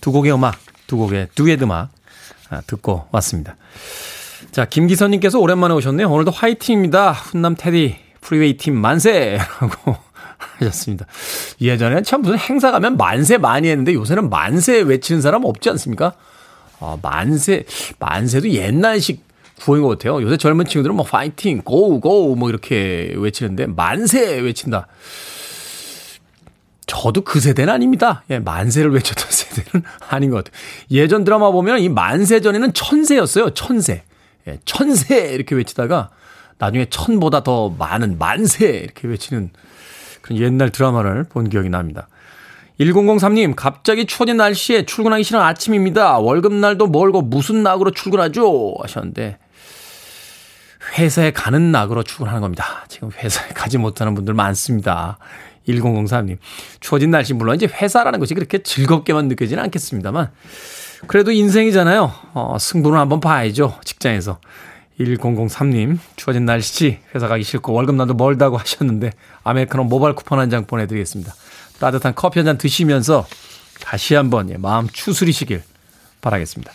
[0.00, 1.90] 두 곡의 음악, 두 곡의 듀엣 음악
[2.48, 3.56] 아, 듣고 왔습니다.
[4.50, 6.10] 자, 김기선님께서 오랜만에 오셨네요.
[6.10, 7.12] 오늘도 화이팅입니다.
[7.12, 9.38] 훈남 테디 프리웨이 팀 만세!
[9.60, 9.96] 라고
[10.58, 11.06] 하셨습니다.
[11.60, 16.14] 예전에는 참 무슨 행사 가면 만세 많이 했는데 요새는 만세 외치는 사람 없지 않습니까?
[16.80, 17.64] 아, 만세,
[17.98, 19.29] 만세도 옛날식
[19.60, 20.22] 구호인 것 같아요.
[20.22, 24.86] 요새 젊은 친구들은 뭐 파이팅, 고우, 고우 뭐 이렇게 외치는데 만세 외친다.
[26.86, 28.24] 저도 그 세대는 아닙니다.
[28.30, 30.60] 예, 만세를 외쳤던 세대는 아닌 것 같아요.
[30.90, 33.50] 예전 드라마 보면 이 만세 전에는 천세였어요.
[33.50, 34.02] 천세.
[34.48, 36.10] 예, 천세 이렇게 외치다가
[36.58, 39.50] 나중에 천보다 더 많은 만세 이렇게 외치는
[40.20, 42.08] 그런 옛날 드라마를 본 기억이 납니다.
[42.80, 46.18] 1003님, 갑자기 추워진 날씨에 출근하기 싫은 아침입니다.
[46.18, 48.74] 월급날도 멀고 무슨 낙으로 출근하죠?
[48.80, 49.38] 하셨는데,
[50.98, 52.84] 회사에 가는 낙으로 출근하는 겁니다.
[52.88, 55.18] 지금 회사에 가지 못하는 분들 많습니다.
[55.68, 56.38] 1003님.
[56.80, 60.30] 추워진 날씨, 물론 이제 회사라는 것이 그렇게 즐겁게만 느껴지는 않겠습니다만,
[61.06, 62.12] 그래도 인생이잖아요.
[62.34, 63.78] 어, 승부는 한번 봐야죠.
[63.84, 64.40] 직장에서.
[64.98, 69.12] 1003님, 추워진 날씨, 회사 가기 싫고 월급날도 멀다고 하셨는데,
[69.44, 71.34] 아메리카노 모바일 쿠폰 한 장 보내드리겠습니다.
[71.78, 73.26] 따뜻한 커피 한 잔 드시면서
[73.80, 75.62] 다시 한번 예, 마음 추스리시길
[76.20, 76.70] 바라겠습니다.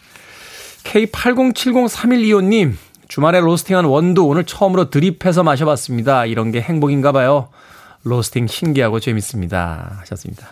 [0.86, 2.76] K80703125님,
[3.16, 6.26] 주말에 로스팅한 원두 오늘 처음으로 드립해서 마셔봤습니다.
[6.26, 7.48] 이런 게 행복인가 봐요.
[8.04, 10.00] 로스팅 신기하고 재밌습니다.
[10.02, 10.48] 하셨습니다.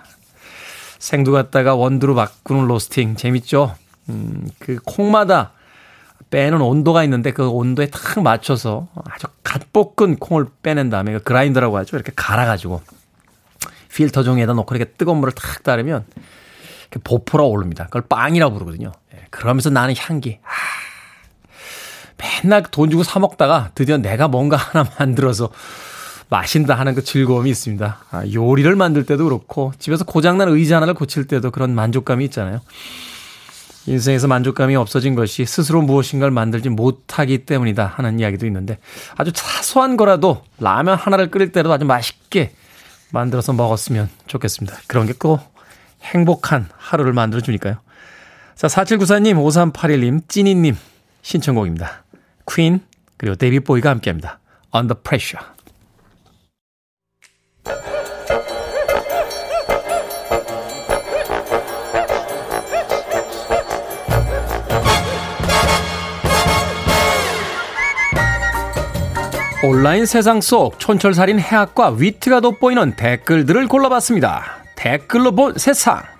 [0.97, 3.75] 생두 갖다가 원두로 바꾸는 로스팅 재밌죠?
[4.07, 5.51] 음, 그 콩마다
[6.29, 11.75] 빼는 온도가 있는데 그 온도에 탁 맞춰서 아주 갓 볶은 콩을 빼낸 다음에 그 그라인더라고
[11.79, 11.97] 하죠.
[11.97, 12.81] 이렇게 갈아가지고
[13.93, 16.05] 필터 종이에다 놓고 이렇게 뜨거운 물을 탁 따르면
[17.03, 17.87] 보포라 오릅니다.
[17.87, 18.93] 그걸 빵이라고 부르거든요.
[19.15, 20.39] 예, 그러면서 나는 향기.
[22.23, 25.49] 아, 맨날 돈 주고 사 먹다가 드디어 내가 뭔가 하나 만들어서
[26.29, 27.97] 마신다 하는 그 즐거움이 있습니다.
[28.11, 32.61] 아, 요리를 만들 때도 그렇고 집에서 고장난 의자 하나를 고칠 때도 그런 만족감이 있잖아요.
[33.85, 38.77] 인생에서 만족감이 없어진 것이 스스로 무엇인가를 만들지 못하기 때문이다 하는 이야기도 있는데
[39.17, 42.53] 아주 사소한 거라도 라면 하나를 끓일 때라도 아주 맛있게
[43.11, 44.77] 만들어서 먹었으면 좋겠습니다.
[44.87, 45.53] 그런 게 꼭
[46.03, 47.77] 행복한 하루를 만들어 주니까요.
[48.55, 50.77] 자, 4794님, 5381님, 찐이님
[51.21, 52.02] 신청곡입니다.
[52.49, 52.81] 퀸
[53.17, 54.39] 그리고 데이빗 보위가 함께합니다.
[54.75, 55.53] Under Pressure.
[69.65, 74.43] 온라인 세상 속 촌철살인 해학과 위트가 돋보이는 댓글들을 골라봤습니다.
[74.75, 76.12] 댓글로 본 세상.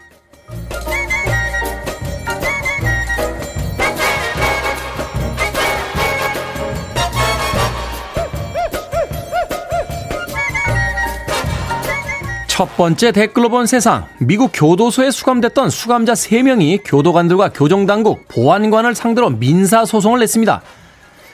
[12.54, 14.06] 첫 번째 댓글로 본 세상.
[14.20, 20.62] 미국 교도소에 수감됐던 수감자 3명이 교도관들과 교정당국, 보안관을 상대로 민사소송을 냈습니다.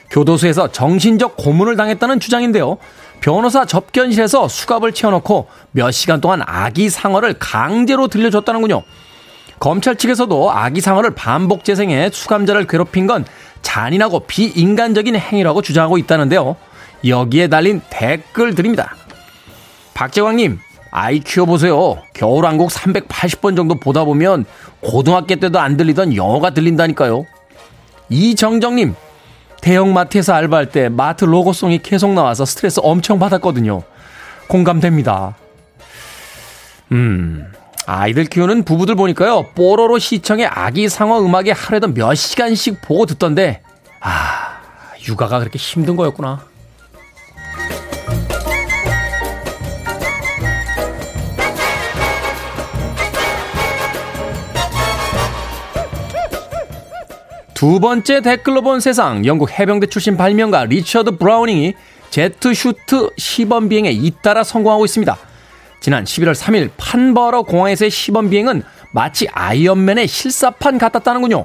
[0.08, 2.78] 교도소에서 정신적 고문을 당했다는 주장인데요.
[3.20, 8.82] 변호사 접견실에서 수갑을 채워놓고 몇 시간 동안 아기 상어를 강제로 들려줬다는군요.
[9.58, 13.26] 검찰 측에서도 아기 상어를 반복 재생해 수감자를 괴롭힌 건
[13.60, 16.56] 잔인하고 비인간적인 행위라고 주장하고 있다는데요.
[17.06, 18.96] 여기에 달린 댓글들입니다.
[19.92, 22.02] 박재광님, 아이 키워보세요.
[22.14, 24.44] 겨울왕국 380번 정도 보다 보면
[24.80, 27.26] 고등학교 때도 안 들리던 영어가 들린다니까요.
[28.08, 28.94] 이정정님,
[29.60, 33.82] 대형마트에서 알바할 때 마트 로고송이 계속 나와서 스트레스 엄청 받았거든요.
[34.48, 35.36] 공감됩니다.
[36.90, 37.46] 음,
[37.86, 43.62] 아이들 키우는 부부들 보니까요, 뽀로로 시청의 아기 상어 음악에 하루에도 몇 시간씩 보고 듣던데,
[44.00, 44.58] 아,
[45.06, 46.49] 육아가 그렇게 힘든 거였구나.
[57.60, 61.74] 두 번째 댓글로 본 세상 영국 해병대 출신 발명가 리처드 브라우닝이
[62.08, 65.14] 제트 슈트 시범 비행에 잇따라 성공하고 있습니다.
[65.82, 68.62] 지난 11월 3일 판버러 공항에서의 시범 비행은
[68.94, 71.44] 마치 아이언맨의 실사판 같았다는군요.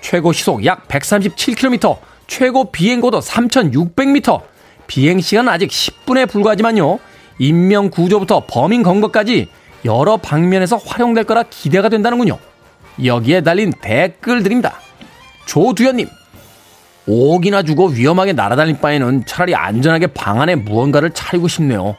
[0.00, 4.42] 최고 시속 약 137km, 최고 비행 고도 3,600m,
[4.88, 6.98] 비행 시간은 아직 10분에 불과하지만요.
[7.38, 9.46] 인명 구조부터 범인 검거까지
[9.84, 12.40] 여러 방면에서 활용될 거라 기대가 된다는군요.
[13.04, 14.80] 여기에 달린 댓글들입니다.
[15.46, 16.08] 조두현님,
[17.08, 21.96] 5억이나 주고 위험하게 날아다닐 바에는 차라리 안전하게 방 안에 무언가를 차리고 싶네요.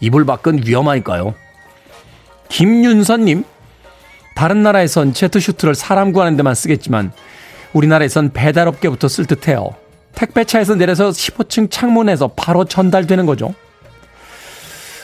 [0.00, 1.34] 이불 밖은 위험하니까요.
[2.48, 3.44] 김윤선님,
[4.34, 7.12] 다른 나라에선 제트슈트를 사람 구하는 데만 쓰겠지만
[7.72, 9.70] 우리나라에선 배달업계부터 쓸 듯해요.
[10.14, 13.54] 택배차에서 내려서 15층 창문에서 바로 전달되는 거죠.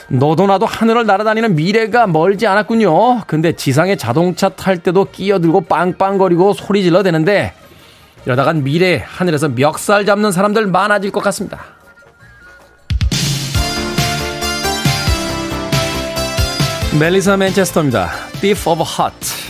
[0.09, 3.21] 너도 나도 하늘을 날아다니는 미래가 멀지 않았군요.
[3.27, 7.53] 근데 지상에 자동차 탈 때도 끼어들고 빵빵거리고 소리 질러 대는데
[8.25, 11.59] 이러다간 미래 하늘에서 멱살 잡는 사람들 많아질 것 같습니다.
[16.99, 18.09] 멜리사 맨체스터입니다.
[18.41, 19.48] Thief of Heart.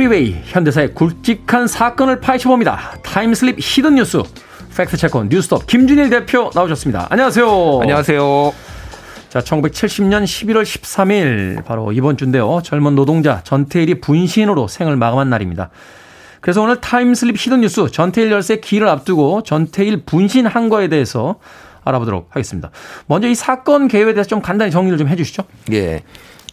[0.00, 3.00] 프리웨이 현대사의 굵직한 사건을 파헤쳐봅니다.
[3.02, 4.22] 타임슬립 히든 뉴스
[4.74, 7.08] 팩트체크 뉴스톱 김준일 대표 나오셨습니다.
[7.10, 7.80] 안녕하세요.
[7.82, 8.54] 안녕하세요.
[9.28, 12.62] 자, 1970년 11월 13일 바로 이번 주인데요.
[12.64, 15.68] 젊은 노동자 전태일이 분신으로 생을 마감한 날입니다.
[16.40, 21.40] 그래서 오늘 타임슬립 히든 뉴스 전태일 열사 기일을 앞두고 전태일 분신 항거에 대해서
[21.84, 22.70] 알아보도록 하겠습니다.
[23.06, 25.42] 먼저 이 사건 개요에 대해서 좀 간단히 정리를 좀 해주시죠.
[25.72, 26.02] 예.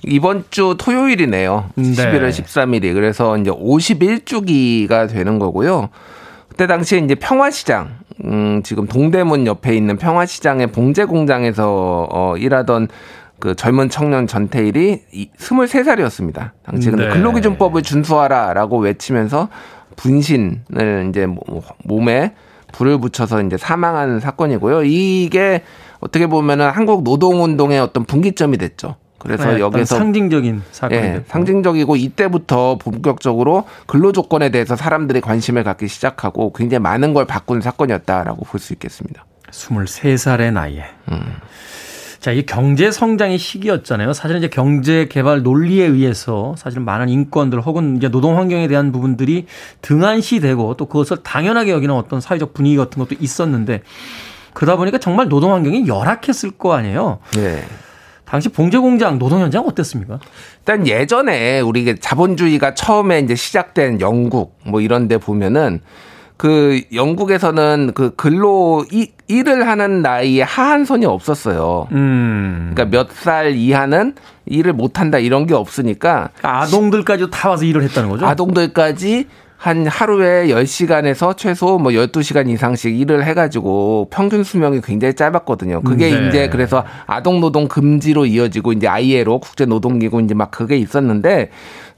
[0.03, 1.69] 이번 주 토요일이네요.
[1.75, 1.83] 네.
[1.83, 2.93] 11월 13일이.
[2.93, 5.89] 그래서 이제 51주기가 되는 거고요.
[6.49, 12.87] 그때 당시에 이제 평화시장, 음, 지금 동대문 옆에 있는 평화시장의 봉제 공장에서 어, 일하던
[13.39, 15.01] 그 젊은 청년 전태일이
[15.37, 16.51] 23살이었습니다.
[16.63, 17.13] 당시 근데 네.
[17.13, 19.49] 근로기준법을 준수하라라고 외치면서
[19.95, 21.27] 분신을 이제
[21.83, 22.33] 몸에
[22.73, 24.83] 불을 붙여서 이제 사망한 사건이고요.
[24.83, 25.61] 이게
[25.99, 28.95] 어떻게 보면은 한국 노동운동의 어떤 분기점이 됐죠.
[29.19, 35.87] 그래서 네, 여기서 상징적인 사건이 예, 상징적이고 이때부터 본격적으로 근로 조건에 대해서 사람들이 관심을 갖기
[35.87, 39.25] 시작하고 굉장히 많은 걸 바꾼 사건이었다라고 볼 수 있겠습니다.
[39.51, 40.83] 23살의 나이에.
[41.11, 41.21] 음.
[42.19, 44.11] 자, 이 경제 성장의 시기였잖아요.
[44.13, 49.45] 사실은 이제 경제 개발 논리에 의해서 사실은 많은 인권들 혹은 이제 노동 환경에 대한 부분들이
[49.81, 53.83] 등한시되고 또 그것을 당연하게 여기는 어떤 사회적 분위기 같은 것도 있었는데
[54.53, 57.19] 그러다 보니까 정말 노동 환경이 열악했을 거 아니에요.
[57.33, 57.63] 네.
[58.27, 60.19] 당시 봉제 공장 노동 현장 어땠습니까?
[60.59, 65.79] 일단 예전에 우리 자본주의가 처음에 이제 시작된 영국 뭐 이런 데 보면은
[66.35, 71.87] 그 영국에서는 그 근로 이, 일을 하는 나이에 하한선이 없었어요.
[71.93, 72.71] 음.
[72.73, 74.13] 그러니까 몇 살 이하는
[74.45, 78.25] 일을 못 한다 이런 게 없으니까 아동들까지 다 와서 일을 했다는 거죠?
[78.27, 79.25] 아동들까지
[79.57, 85.81] 한 하루에 10시간에서 최소 뭐 12시간 이상씩 일을 해가지고 평균 수명이 굉장히 짧았거든요.
[85.81, 86.27] 그게 네.
[86.27, 91.49] 이제 그래서 아동 노동 금지로 이어지고 이제 ILO 국제 노동기구 이제 막 그게 있었는데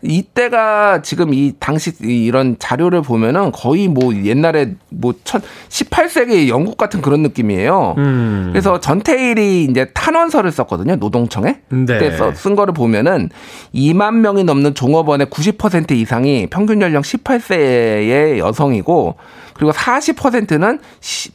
[0.02, 7.22] 이때가 지금 이 당시 이런 자료를 보면은 거의 뭐 옛날에 뭐 18세기 영국 같은 그런
[7.22, 7.96] 느낌이에요.
[7.98, 8.50] 음.
[8.52, 10.96] 그래서 전태일이 이제 탄원서를 썼거든요.
[10.96, 11.60] 노동청에.
[11.70, 11.86] 네.
[11.86, 13.30] 그때 쓴 거를 보면은
[13.76, 19.16] 2만 명이 넘는 종업원의 90% 이상이 평균 연령 18세의 여성이고
[19.54, 20.80] 그리고 40%는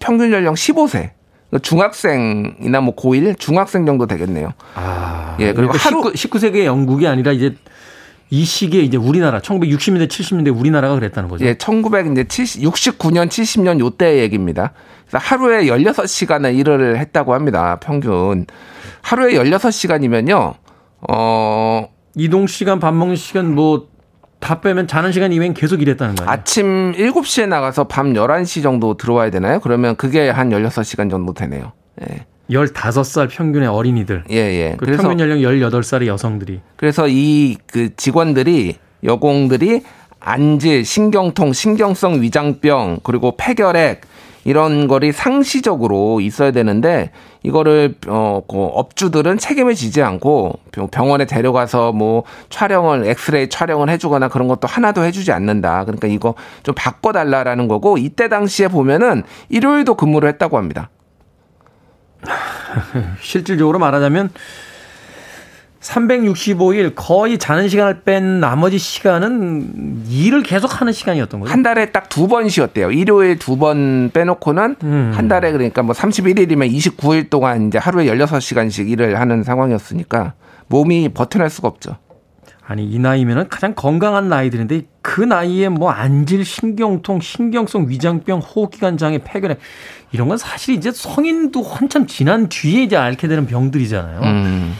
[0.00, 1.10] 평균 연령 15세.
[1.62, 4.52] 중학생이나 뭐 고1 중학생 정도 되겠네요.
[4.74, 5.36] 아.
[5.38, 7.54] 예, 그리고 그러니까 하루 19, 19세기의 영국이 아니라 이제
[8.30, 11.44] 이 시기에 이제 우리나라 1960년대 70년대 우리나라가 그랬다는 거죠.
[11.44, 14.72] 예, 1969년 70년 요때 얘기입니다.
[15.06, 17.78] 그래서 하루에 16시간을 일을 했다고 합니다.
[17.80, 18.46] 평균.
[19.02, 20.54] 하루에 16시간이면요.
[21.10, 26.30] 어 이동 시간, 밥 먹는 시간 뭐다 빼면 자는 시간 이외엔 계속 일했다는 거예요.
[26.30, 29.60] 아침 7시에 나가서 밤 11시 정도 들어와야 되나요?
[29.60, 31.72] 그러면 그게 한 16시간 정도 되네요.
[32.02, 32.26] 예.
[32.50, 34.24] 15살 평균의 어린이들.
[34.30, 34.76] 예, 예.
[34.78, 36.60] 그 평균 연령 18살의 여성들이.
[36.76, 39.82] 그래서 이 그 직원들이 여공들이
[40.20, 44.00] 안질, 신경통, 신경성 위장병, 그리고 폐결핵
[44.46, 47.10] 이런 거리 상시적으로 있어야 되는데
[47.42, 50.58] 이거를 어 그 업주들은 책임을 지지 않고
[50.90, 55.84] 병원에 데려가서 뭐 촬영을 엑스레이 촬영을 해주거나 그런 것도 하나도 해주지 않는다.
[55.84, 60.90] 그러니까 이거 좀 바꿔달라라는 거고 이때 당시에 보면은 일요일도 근무를 했다고 합니다.
[63.20, 64.30] 실질적으로 말하자면
[65.80, 71.52] 365일 거의 자는 시간을 뺀 나머지 시간은 일을 계속 하는 시간이었던 거죠.
[71.52, 72.90] 한 달에 딱 두 번 쉬었대요.
[72.90, 75.12] 일요일 두 번 빼놓고는 음.
[75.14, 80.32] 한 달에 그러니까 뭐 31일이면 29일 동안 이제 하루에 16시간씩 일을 하는 상황이었으니까
[80.68, 81.96] 몸이 버텨낼 수가 없죠.
[82.66, 89.18] 아니 이 나이면은 가장 건강한 나이들인데 그 나이에 뭐 안질, 신경통, 신경성 위장병, 호흡기관 장애,
[89.22, 89.58] 폐결핵
[90.14, 94.20] 이런 건 사실 이제 성인도 한참 지난 뒤에 이제 앓게 되는 병들이잖아요.
[94.20, 94.74] 음.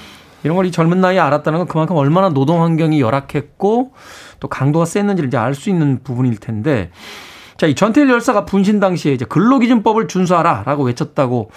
[0.45, 3.93] 이런 걸 이 젊은 나이에 알았다는 건 그만큼 얼마나 노동 환경이 열악했고
[4.39, 6.91] 또 강도가 셌는지를 이제 알 수 있는 부분일 텐데
[7.57, 11.51] 자, 이 전태일 열사가 분신 당시에 이제 근로기준법을 준수하라라고 외쳤다고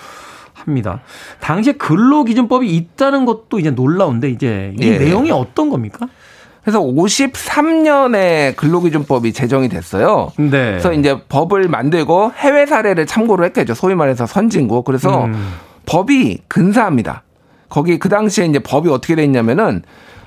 [0.54, 1.02] 합니다.
[1.40, 4.98] 당시에 근로기준법이 있다는 것도 이제 놀라운데 이제 이 예.
[4.98, 6.08] 내용이 어떤 겁니까?
[6.68, 10.34] 그래서 53년에 근로기준법이 제정이 됐어요.
[10.36, 10.50] 네.
[10.50, 13.74] 그래서 이제 법을 만들고 해외 사례를 참고로 했겠죠.
[13.74, 14.84] 소위 말해서 선진국.
[14.84, 15.54] 그래서 음.
[15.86, 17.24] 법이 근사합니다.
[17.70, 19.82] 거기 그 당시에 이제 법이 어떻게 돼 있냐면은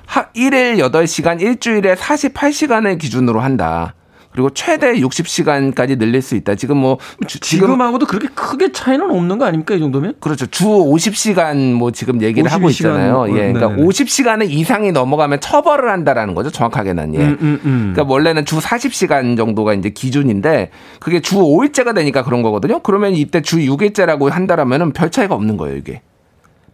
[0.07, 3.93] 하 1일 8시간 일주일에 48시간을 기준으로 한다.
[4.31, 6.55] 그리고 최대 60시간까지 늘릴 수 있다.
[6.55, 9.75] 지금 뭐 지금 하고도 그렇게 크게 차이는 없는 거 아닙니까?
[9.75, 10.15] 이 정도면?
[10.19, 10.45] 그렇죠.
[10.47, 12.53] 주 50시간 뭐 지금 얘기를 52시간.
[12.53, 13.25] 하고 있잖아요.
[13.29, 13.51] 예.
[13.51, 13.83] 그러니까 네네.
[13.83, 16.49] 50시간을 이상이 넘어가면 처벌을 한다라는 거죠.
[16.49, 17.15] 정확하게는.
[17.15, 17.19] 예.
[17.19, 17.91] 음, 음, 음.
[17.93, 22.79] 그러니까 원래는 주 40시간 정도가 이제 기준인데 그게 주 5일째가 되니까 그런 거거든요.
[22.79, 26.01] 그러면 이때 주 6일째라고 한다라면은 별 차이가 없는 거예요, 이게.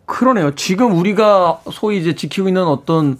[0.05, 0.55] 그러네요.
[0.55, 3.17] 지금 우리가 소위 이제 지키고 있는 어떤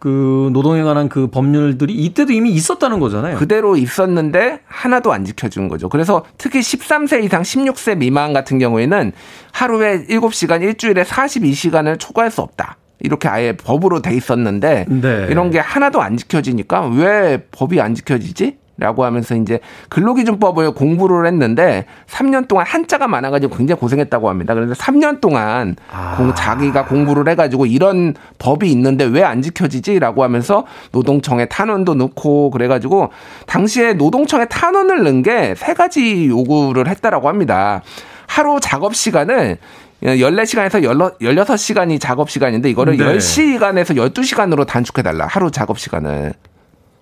[0.00, 3.36] 그 노동에 관한 그 법률들이 이때도 이미 있었다는 거잖아요.
[3.36, 5.90] 그대로 있었는데 하나도 안 지켜준 거죠.
[5.90, 9.12] 그래서 특히 13세 이상 16세 미만 같은 경우에는
[9.52, 12.78] 하루에 7시간 일주일에 42시간을 초과할 수 없다.
[13.00, 15.26] 이렇게 아예 법으로 돼 있었는데 네.
[15.30, 18.56] 이런 게 하나도 안 지켜지니까 왜 법이 안 지켜지지?
[18.80, 19.60] 라고 하면서 이제
[19.90, 24.54] 근로기준법을 공부를 했는데 3년 동안 한자가 많아가지고 굉장히 고생했다고 합니다.
[24.54, 26.14] 그래서 3년 동안 아.
[26.16, 33.10] 공, 자기가 공부를 해가지고 이런 법이 있는데 왜 안 지켜지지?라고 하면서 노동청에 탄원도 넣고 그래가지고
[33.46, 37.82] 당시에 노동청에 탄원을 넣은 게 세 가지 요구를 했다라고 합니다.
[38.26, 39.58] 하루 작업 시간을
[40.02, 40.82] 14시간에서
[41.20, 43.04] 16시간이 작업 시간인데 이거를 네.
[43.04, 45.26] 10시간에서 12시간으로 단축해 달라.
[45.26, 46.32] 하루 작업 시간을.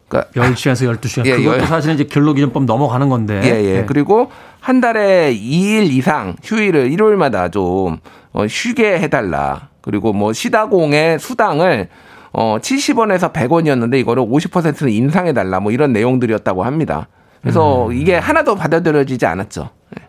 [0.08, 1.26] 그러니까 10시간에서 12시간.
[1.26, 3.40] 예, 그것도 사실은 이제 근로기준법 넘어가는 건데.
[3.44, 3.80] 예, 예.
[3.80, 3.84] 네.
[3.86, 4.30] 그리고
[4.60, 7.98] 한 달에 2일 이상 휴일을 일요일마다 좀
[8.32, 9.68] 어, 쉬게 해달라.
[9.82, 11.88] 그리고 뭐 시다공의 수당을
[12.32, 15.60] 어 70원에서 100원이었는데 이거를 50%는 인상해달라.
[15.60, 17.08] 뭐 이런 내용들이었다고 합니다.
[17.40, 17.92] 그래서 음.
[17.92, 19.70] 이게 하나도 받아들여지지 않았죠.
[19.96, 20.06] 네.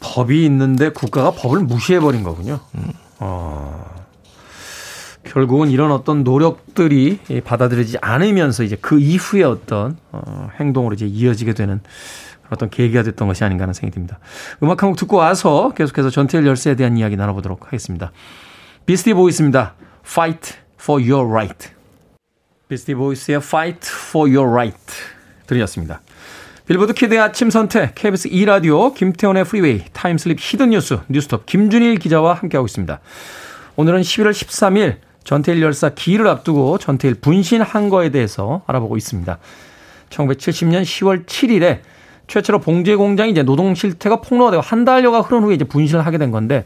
[0.00, 2.60] 법이 있는데 국가가 법을 무시해버린 거군요.
[2.74, 2.92] 음.
[3.18, 3.95] 어.
[5.26, 11.80] 결국은 이런 어떤 노력들이 받아들여지지 않으면서 이제 그 이후에 어떤 어, 행동으로 이제 이어지게 되는
[12.50, 14.18] 어떤 계기가 됐던 것이 아닌가 하는 생각이 듭니다.
[14.62, 18.12] 음악 한 곡 듣고 와서 계속해서 전태일 열쇠에 대한 이야기 나눠보도록 하겠습니다.
[18.86, 19.74] 비스티 보이스입니다.
[20.06, 21.70] Fight for your right.
[22.68, 24.78] 비스티 보이스의 Fight for your right
[25.46, 26.00] 들으셨습니다.
[26.66, 32.66] 빌보드 키드의 아침 선택, KBS 2라디오, 김태훈의 프리웨이, 타임슬립 히든 뉴스, 뉴스톱 김준일 기자와 함께하고
[32.66, 32.98] 있습니다.
[33.76, 34.96] 오늘은 11월 13일
[35.26, 39.38] 전태일 열사 기일을 앞두고 전태일 분신 항거에 대해서 알아보고 있습니다.
[40.08, 41.80] 1970년 10월 7일에
[42.28, 46.18] 최초로 봉제 공장이 이제 노동 실태가 폭로가 되고 한 달여가 흐른 후에 이제 분신을 하게
[46.18, 46.64] 된 건데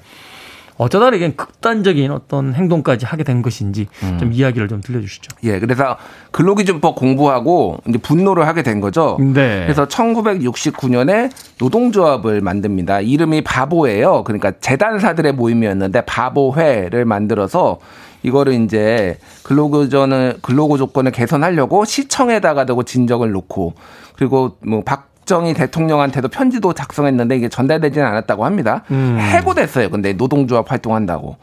[0.76, 4.18] 어쩌다 이게 극단적인 어떤 행동까지 하게 된 것인지 음.
[4.18, 5.36] 좀 이야기를 좀 들려주시죠.
[5.44, 5.96] 예, 그래서
[6.30, 9.18] 근로기준법 공부하고 이제 분노를 하게 된 거죠.
[9.20, 9.62] 네.
[9.64, 13.00] 그래서 1969년에 노동조합을 만듭니다.
[13.00, 14.24] 이름이 바보예요.
[14.24, 17.78] 그러니까 재단사들의 모임이었는데 바보회를 만들어서
[18.22, 23.74] 이거를 이제 근로조건을 근로고 조건을 개선하려고 시청에다가 대고 진정을 놓고
[24.16, 28.84] 그리고 뭐 박정희 대통령한테도 편지도 작성했는데 이게 전달되지는 않았다고 합니다.
[28.90, 29.18] 음.
[29.18, 29.90] 해고됐어요.
[29.90, 31.36] 근데 노동조합 활동한다고.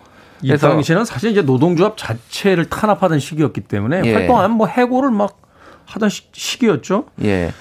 [0.43, 4.13] 이 당시에는 사실 이제 노동조합 자체를 탄압하던 시기였기 때문에 예.
[4.13, 5.39] 활동하면 뭐 해고를 막
[5.85, 7.51] 하던 시, 기였죠 예.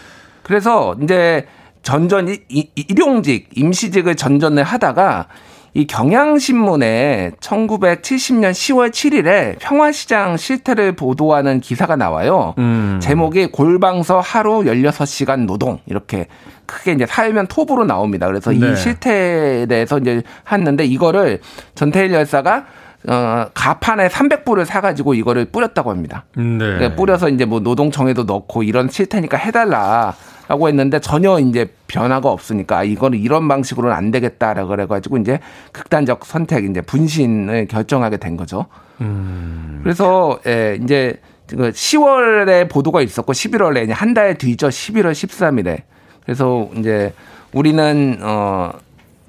[0.43, 1.47] 그래서 이제
[1.83, 5.29] 전전 일용직 임시직을 전전을 하다가
[5.77, 12.55] 이 경향신문에 1970년 10월 7일에 평화시장 실태를 보도하는 기사가 나와요.
[12.57, 12.99] 음.
[13.03, 16.29] 제목이 골방서 하루 16시간 노동 이렇게
[16.65, 18.27] 크게 이제 살면 톱으로 나옵니다.
[18.27, 18.73] 그래서 네.
[18.73, 21.41] 이 실태에 대해서 이제 했는데 이거를
[21.75, 22.65] 전태일 열사가
[23.09, 26.25] 어, 가판에 300불을 사가지고 이거를 뿌렸다고 합니다.
[26.37, 26.59] 네.
[26.59, 30.15] 그러니까 뿌려서 이제 뭐 노동청에도 넣고 이런 실테니까 해달라.
[30.49, 35.41] 라고 했는데 전혀 이제 변화가 없으니까 이거는 이런 방식으로는 안 되겠다라고 그래가지고 이제
[35.73, 38.67] 극단적 선택 이제 분신을 결정하게 된 거죠.
[39.01, 39.81] 음.
[39.83, 44.69] 그래서 예, 이제 10월에 그 보도가 있었고 11월에 이제 한 달 뒤죠.
[44.69, 45.83] 11월 13일에.
[46.25, 47.13] 그래서 이제
[47.53, 48.71] 우리는 어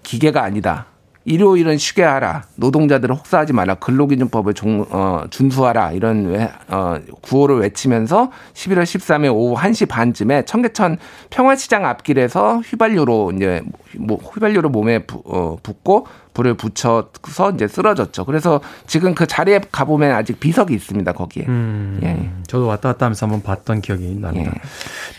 [0.04, 0.86] 기계가 아니다.
[1.28, 2.44] 일요일은 쉬게 하라.
[2.56, 3.76] 노동자들을 혹사하지 마라.
[3.76, 5.92] 근로기준법을 종, 어, 준수하라.
[5.92, 10.98] 이런 외, 어, 구호를 외치면서 11월 13일 오후 1시 반쯤에 청계천
[11.30, 13.62] 평화시장 앞길에서 휘발유로 이제
[13.98, 18.24] 뭐 휘발유를 몸에 부, 어, 붓고 불을 붙여서 이제 쓰러졌죠.
[18.24, 21.12] 그래서 지금 그 자리에 가보면 아직 비석이 있습니다.
[21.12, 21.44] 거기에.
[21.50, 22.30] 음, 예.
[22.48, 24.52] 저도 왔다 갔다 하면서 한번 봤던 기억이 납니다.
[24.56, 24.62] 예.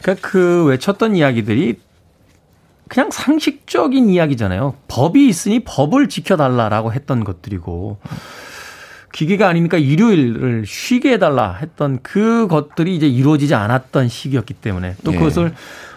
[0.00, 1.80] 그러니까 그 외쳤던 이야기들이
[2.88, 4.74] 그냥 상식적인 이야기잖아요.
[4.88, 7.98] 법이 있으니 법을 지켜달라라고 했던 것들이고
[9.12, 15.18] 기계가 아니니까 일요일을 쉬게 해달라 했던 그 것들이 이제 이루어지지 않았던 시기였기 때문에 또 예.
[15.18, 15.54] 그것을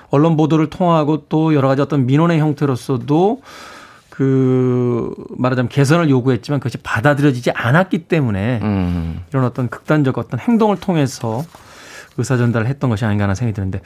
[0.09, 3.41] 언론 보도를 통하고 또 여러 가지 어떤 민원의 형태로서도
[4.09, 9.23] 그 말하자면 개선을 요구했지만 그것이 받아들여지지 않았기 때문에 음.
[9.31, 11.43] 이런 어떤 극단적 어떤 행동을 통해서
[12.17, 13.81] 의사 전달을 했던 것이 아닌가 하는 생각이 드는데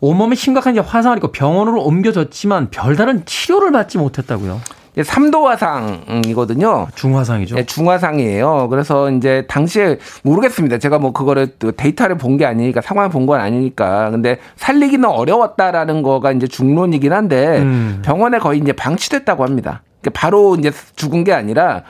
[0.00, 4.60] 온몸에 심각한 화상을 입고 병원으로 옮겨졌지만 별다른 치료를 받지 못했다고요.
[4.96, 6.86] 3도 화상이거든요.
[6.94, 7.56] 중화상이죠.
[7.56, 8.68] 네, 중화상이에요.
[8.70, 10.78] 그래서 이제 당시에 모르겠습니다.
[10.78, 14.10] 제가 뭐 그거를 데이터를 본 게 아니니까 상황을 본 건 아니니까.
[14.10, 18.02] 근데 살리기는 어려웠다라는 거가 이제 중론이긴 한데 음.
[18.04, 19.82] 병원에 거의 이제 방치됐다고 합니다.
[20.00, 21.82] 그러니까 바로 이제 죽은 게 아니라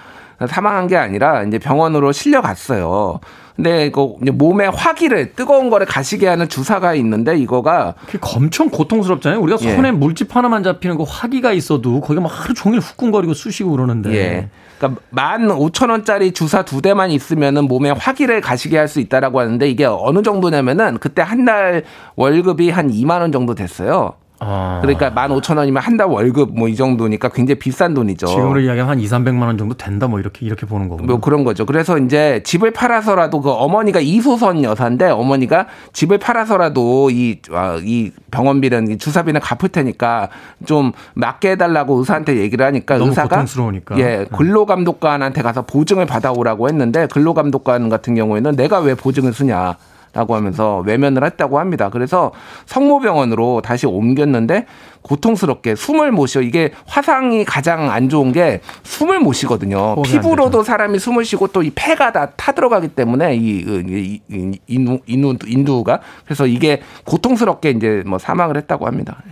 [0.49, 3.21] 사망한 게 아니라 이제 병원으로 실려갔어요.
[3.57, 7.95] 근데 그 몸에 화기를 뜨거운 거를 가시게 하는 주사가 있는데 이거가
[8.37, 9.41] 엄청 고통스럽잖아요.
[9.41, 9.75] 우리가 예.
[9.75, 9.93] 손에 예.
[9.93, 14.15] 물집 하나만 잡히는 그 화기가 있어도 거기 막 하루 종일 후끈거리고 쑤시고 그러는데.
[14.15, 14.49] 예.
[14.79, 19.69] 그러니까 만 오천 원짜리 주사 두 대만 있으면은 몸에 화기를 가시게 할 수 있다라고 하는데
[19.69, 21.83] 이게 어느 정도냐면은 그때 한 달
[22.17, 24.13] 월급이 한 2만 원 정도 됐어요.
[24.39, 24.79] 아.
[24.83, 28.27] 그러니까 만 오천 원이면 한 달 월급 뭐 이 정도니까 굉장히 비싼 돈이죠.
[28.27, 31.05] 지금으로 이야기하면 한 2, 300만 원 정도 된다 뭐 이렇게 이렇게 보는 거고.
[31.05, 31.65] 뭐 그런 거죠.
[31.65, 38.99] 그래서 이제 집을 팔아서라도 그 어머니가 이소선 여사인데 어머니가 집을 팔아서라도 이, 아, 이 병원비는
[38.99, 40.29] 주사비는 갚을 테니까
[40.67, 43.99] 좀 맞게 해달라고 의사한테 얘기를 하니까 의사가 고통스러우니까.
[43.99, 44.25] 예 네.
[44.37, 49.77] 근로감독관한테 가서 보증을 받아오라고 했는데 근로감독관 같은 경우에는 내가 왜 보증을 쓰냐.
[50.17, 51.91] 라고 하면서 외면을 했다고 합니다.
[51.91, 52.33] 그래서
[52.65, 54.65] 성모병원으로 다시 옮겼는데
[55.03, 56.41] 고통스럽게 숨을 못 쉬어.
[56.41, 60.03] 이게 화상이 가장 안 좋은 게 숨을 못 쉬거든요.
[60.03, 65.47] 피부로도 사람이 숨을 쉬고 또 이 폐가 다 타들어가기 때문에 이, 이, 이 인두, 인두,
[65.49, 69.23] 인두가 그래서 이게 고통스럽게 이제 뭐 사망을 했다고 합니다.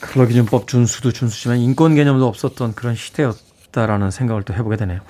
[0.00, 5.00] 근로기준법 준수도 준수지만 인권 개념도 없었던 그런 시대였다라는 생각을 또 해보게 되네요.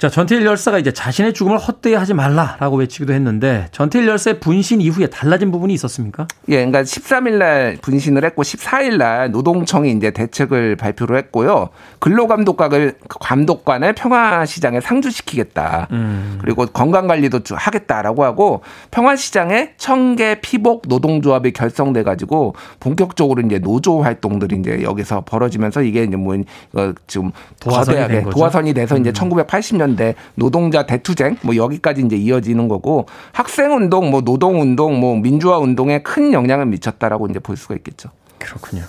[0.00, 5.08] 자, 전태일 열사가 이제 자신의 죽음을 헛되이 하지 말라라고 외치기도 했는데 전태일 열사의 분신 이후에
[5.08, 6.26] 달라진 부분이 있었습니까?
[6.48, 11.68] 예, 그러니까 13일 날 분신을 했고 14일 날 노동청이 이제 대책을 발표를 했고요.
[11.98, 15.88] 근로감독관을 감독관을 평화시장에 상주시키겠다.
[15.90, 16.38] 음.
[16.40, 24.82] 그리고 건강관리도 하겠다라고 하고 평화시장에 청계 피복 노동조합이 결성돼 가지고 본격적으로 이제 노조 활동들이 이제
[24.82, 26.36] 여기서 벌어지면서 이게 이제 뭐
[26.72, 29.02] 어, 지금 도화선이, 도화선이 돼서 음.
[29.02, 34.98] 이제 1980년 80년대 노동자 대투쟁 뭐 여기까지 이제 이어지는 거고 학생 운동 뭐 노동 운동
[35.00, 38.10] 뭐 민주화 운동에 큰 영향을 미쳤다라고 이제 볼 수가 있겠죠.
[38.38, 38.82] 그렇군요.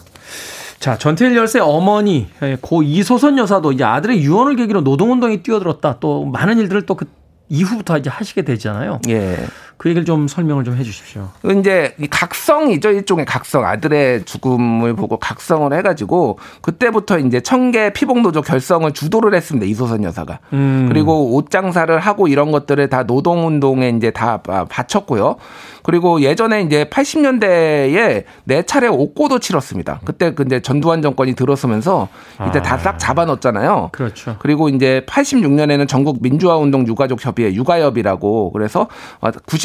[0.80, 5.98] 자, 전태일 열세 어머니 예, 고 이소선 여사도 이제 아들의 유언을 계기로 노동운동에 뛰어들었다.
[6.00, 7.06] 또 많은 일들을 또 그
[7.52, 9.02] 이후부터 이제 하시게 되잖아요.
[9.10, 9.38] 예.
[9.82, 11.30] 그 얘기를 좀 설명을 좀 해 주십시오.
[11.60, 12.92] 이제 각성이죠.
[12.92, 13.66] 일종의 각성.
[13.66, 19.66] 아들의 죽음을 보고 각성을 해가지고 그때부터 이제 청계 피복노조 결성을 주도를 했습니다.
[19.66, 20.40] 이소선 여사가.
[20.54, 20.86] 음.
[20.88, 25.38] 그리고 옷 장사를 하고 이런 것들을 다 노동운동에 이제 다 바쳤고요.
[25.84, 30.00] 그리고 예전에 이제 80년대에 네 차례 옥고도 치렀습니다.
[30.06, 32.08] 그때 근데 전두환 정권이 들어서면서
[32.48, 32.62] 이때 아.
[32.62, 33.90] 다싹 잡아넣었잖아요.
[33.92, 34.36] 그렇죠.
[34.40, 38.88] 그리고 이제 86년에는 전국 민주화 운동 유가족 협의회 유가협이라고 그래서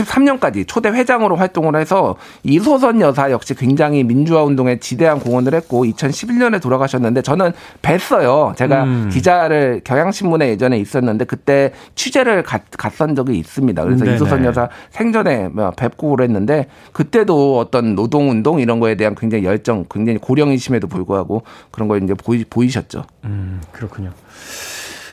[0.06, 6.60] 93년까지 초대 회장으로 활동을 해서 이소선 여사 역시 굉장히 민주화 운동에 지대한 공헌을 했고 2011년에
[6.60, 7.52] 돌아가셨는데 저는
[7.82, 8.56] 뵀어요.
[8.56, 9.10] 제가 음.
[9.12, 13.84] 기자를 경향신문에 예전에 있었는데 그때 취재를 갔, 갔던 적이 있습니다.
[13.84, 14.16] 그래서 네네.
[14.16, 19.84] 이소선 여사 생전에 뭐 뵙고 그랬는데 그때도 어떤 노동 운동 이런 거에 대한 굉장히 열정,
[19.90, 23.04] 굉장히 고령이심에도 불구하고 그런 걸 이제 보이, 보이셨죠.
[23.24, 24.10] 음, 그렇군요.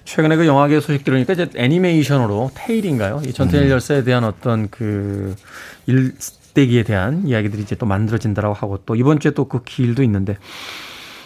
[0.06, 3.22] 최근에 그 영화계 소식 들으니까 이제 애니메이션으로 테일인가요?
[3.26, 3.70] 이 전태일 음.
[3.70, 5.36] 열사에 대한 어떤 그
[5.88, 10.38] 일대기에 대한 이야기들이 이제 또 만들어진다라고 하고 또 이번 주에 또 그 기일도 있는데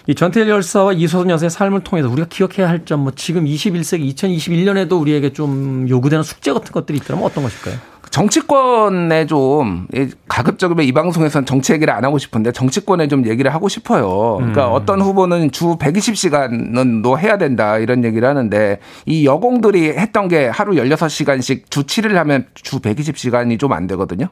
[0.08, 5.00] 이 전태일 열사와 이소선 여사의 삶을 통해서 우리가 기억해야 할 점, 뭐 지금 21세기 2021년에도
[5.02, 7.76] 우리에게 좀 요구되는 숙제 같은 것들이 있다면 어떤 것일까요?
[8.10, 9.88] 정치권에 좀
[10.28, 14.36] 가급적이면 이 방송에서는 정치 얘기를 안 하고 싶은데 정치권에 좀 얘기를 하고 싶어요.
[14.38, 14.74] 그러니까 음.
[14.74, 20.74] 어떤 후보는 주 120시간은 너 해야 된다 이런 얘기를 하는데 이 여공들이 했던 게 하루
[20.74, 24.28] 16시간씩 주 7일 하면 주 120시간이 좀 안 되거든요.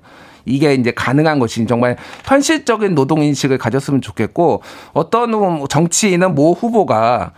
[0.46, 4.62] 이게 이제 가능한 것이 정말 현실적인 노동 인식을 가졌으면 좋겠고
[4.94, 7.32] 어떤 정치인은 모 후보가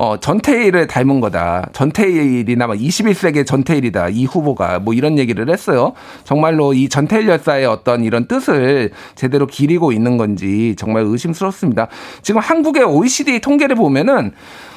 [0.00, 1.68] 어, 전태일을 닮은 거다.
[1.74, 4.08] 전태일이나 막 21세기 전태일이다.
[4.08, 5.92] 이 후보가 뭐 이런 얘기를 했어요.
[6.24, 11.88] 정말로 이 전태일 열사의 어떤 이런 뜻을 제대로 기리고 있는 건지 정말 의심스럽습니다.
[12.22, 14.32] 지금 한국의 OECD 통계를 보면은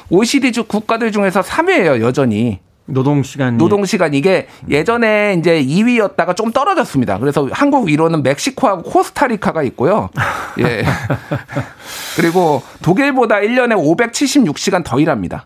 [0.09, 2.59] OECD 주 국가들 중에서 3위예요, 여전히.
[2.85, 7.17] 노동 시간 노동 시간 이게 예전에 이제 2위였다가 좀 떨어졌습니다.
[7.19, 10.09] 그래서 한국 1호는 멕시코하고 코스타리카가 있고요.
[10.59, 10.83] 예.
[12.17, 15.45] 그리고 독일보다 1년에 576시간 더 일합니다.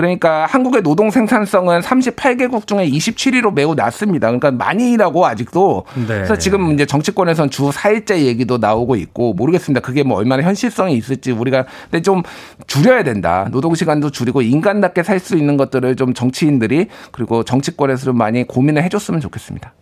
[0.00, 4.28] 그러니까 한국의 노동 생산성은 38개국 중에 27위로 매우 낮습니다.
[4.28, 5.84] 그러니까 많이 일하고 아직도.
[5.94, 6.06] 네.
[6.06, 9.82] 그래서 지금 이제 정치권에선 주 4일째 얘기도 나오고 있고 모르겠습니다.
[9.82, 12.22] 그게 뭐 얼마나 현실성이 있을지 우리가 근데 좀
[12.66, 13.48] 줄여야 된다.
[13.50, 18.82] 노동 시간도 줄이고 인간답게 살 수 있는 것들을 좀 정치인들이 그리고 정치권에서 좀 많이 고민을
[18.84, 19.74] 해줬으면 좋겠습니다.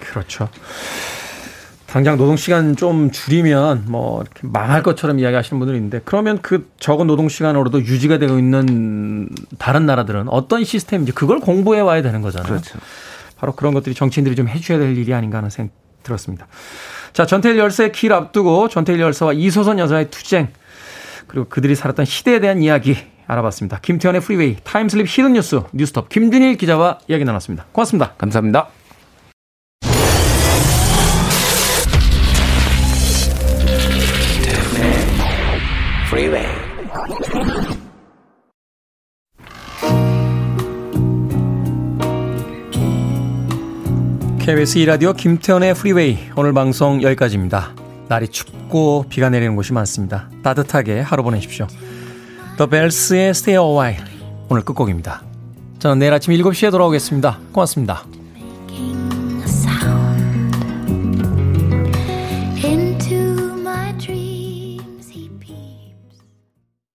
[0.00, 0.48] 그렇죠.
[1.96, 7.06] 당장 노동 시간 좀 줄이면 뭐 이렇게 망할 것처럼 이야기하시는 분들이 있는데 그러면 그 적은
[7.06, 12.50] 노동 시간으로도 유지가 되고 있는 다른 나라들은 어떤 시스템인지 그걸 공부해 와야 되는 거잖아요.
[12.50, 12.78] 그렇죠.
[13.38, 15.72] 바로 그런 것들이 정치인들이 좀 해줘야 될 일이 아닌가 하는 생각
[16.02, 16.48] 들었습니다.
[17.14, 20.48] 자, 전태일 열사의 길 앞두고 전태일 열사와 이소선 여사의 투쟁
[21.26, 22.94] 그리고 그들이 살았던 시대에 대한 이야기
[23.26, 23.78] 알아봤습니다.
[23.80, 27.64] 김태현의 Freeway time slip hidden 뉴스 뉴스톱 김준일 기자와 이야기 나눴습니다.
[27.72, 28.12] 고맙습니다.
[28.18, 28.68] 감사합니다.
[36.16, 36.46] Freeway.
[44.38, 47.74] KBS 2라디오 김태현의 Freeway 오늘 방송 여기까지입니다.
[48.08, 50.30] 날이 춥고 비가 내리는 곳이 많습니다.
[50.42, 51.66] 따뜻하게 하루 보내십시오.
[52.56, 54.04] The Bells의 Stay a While
[54.48, 55.22] 오늘 끝곡입니다.
[55.80, 57.40] 저는 내일 아침 7시에 돌아오겠습니다.
[57.52, 58.04] 고맙습니다.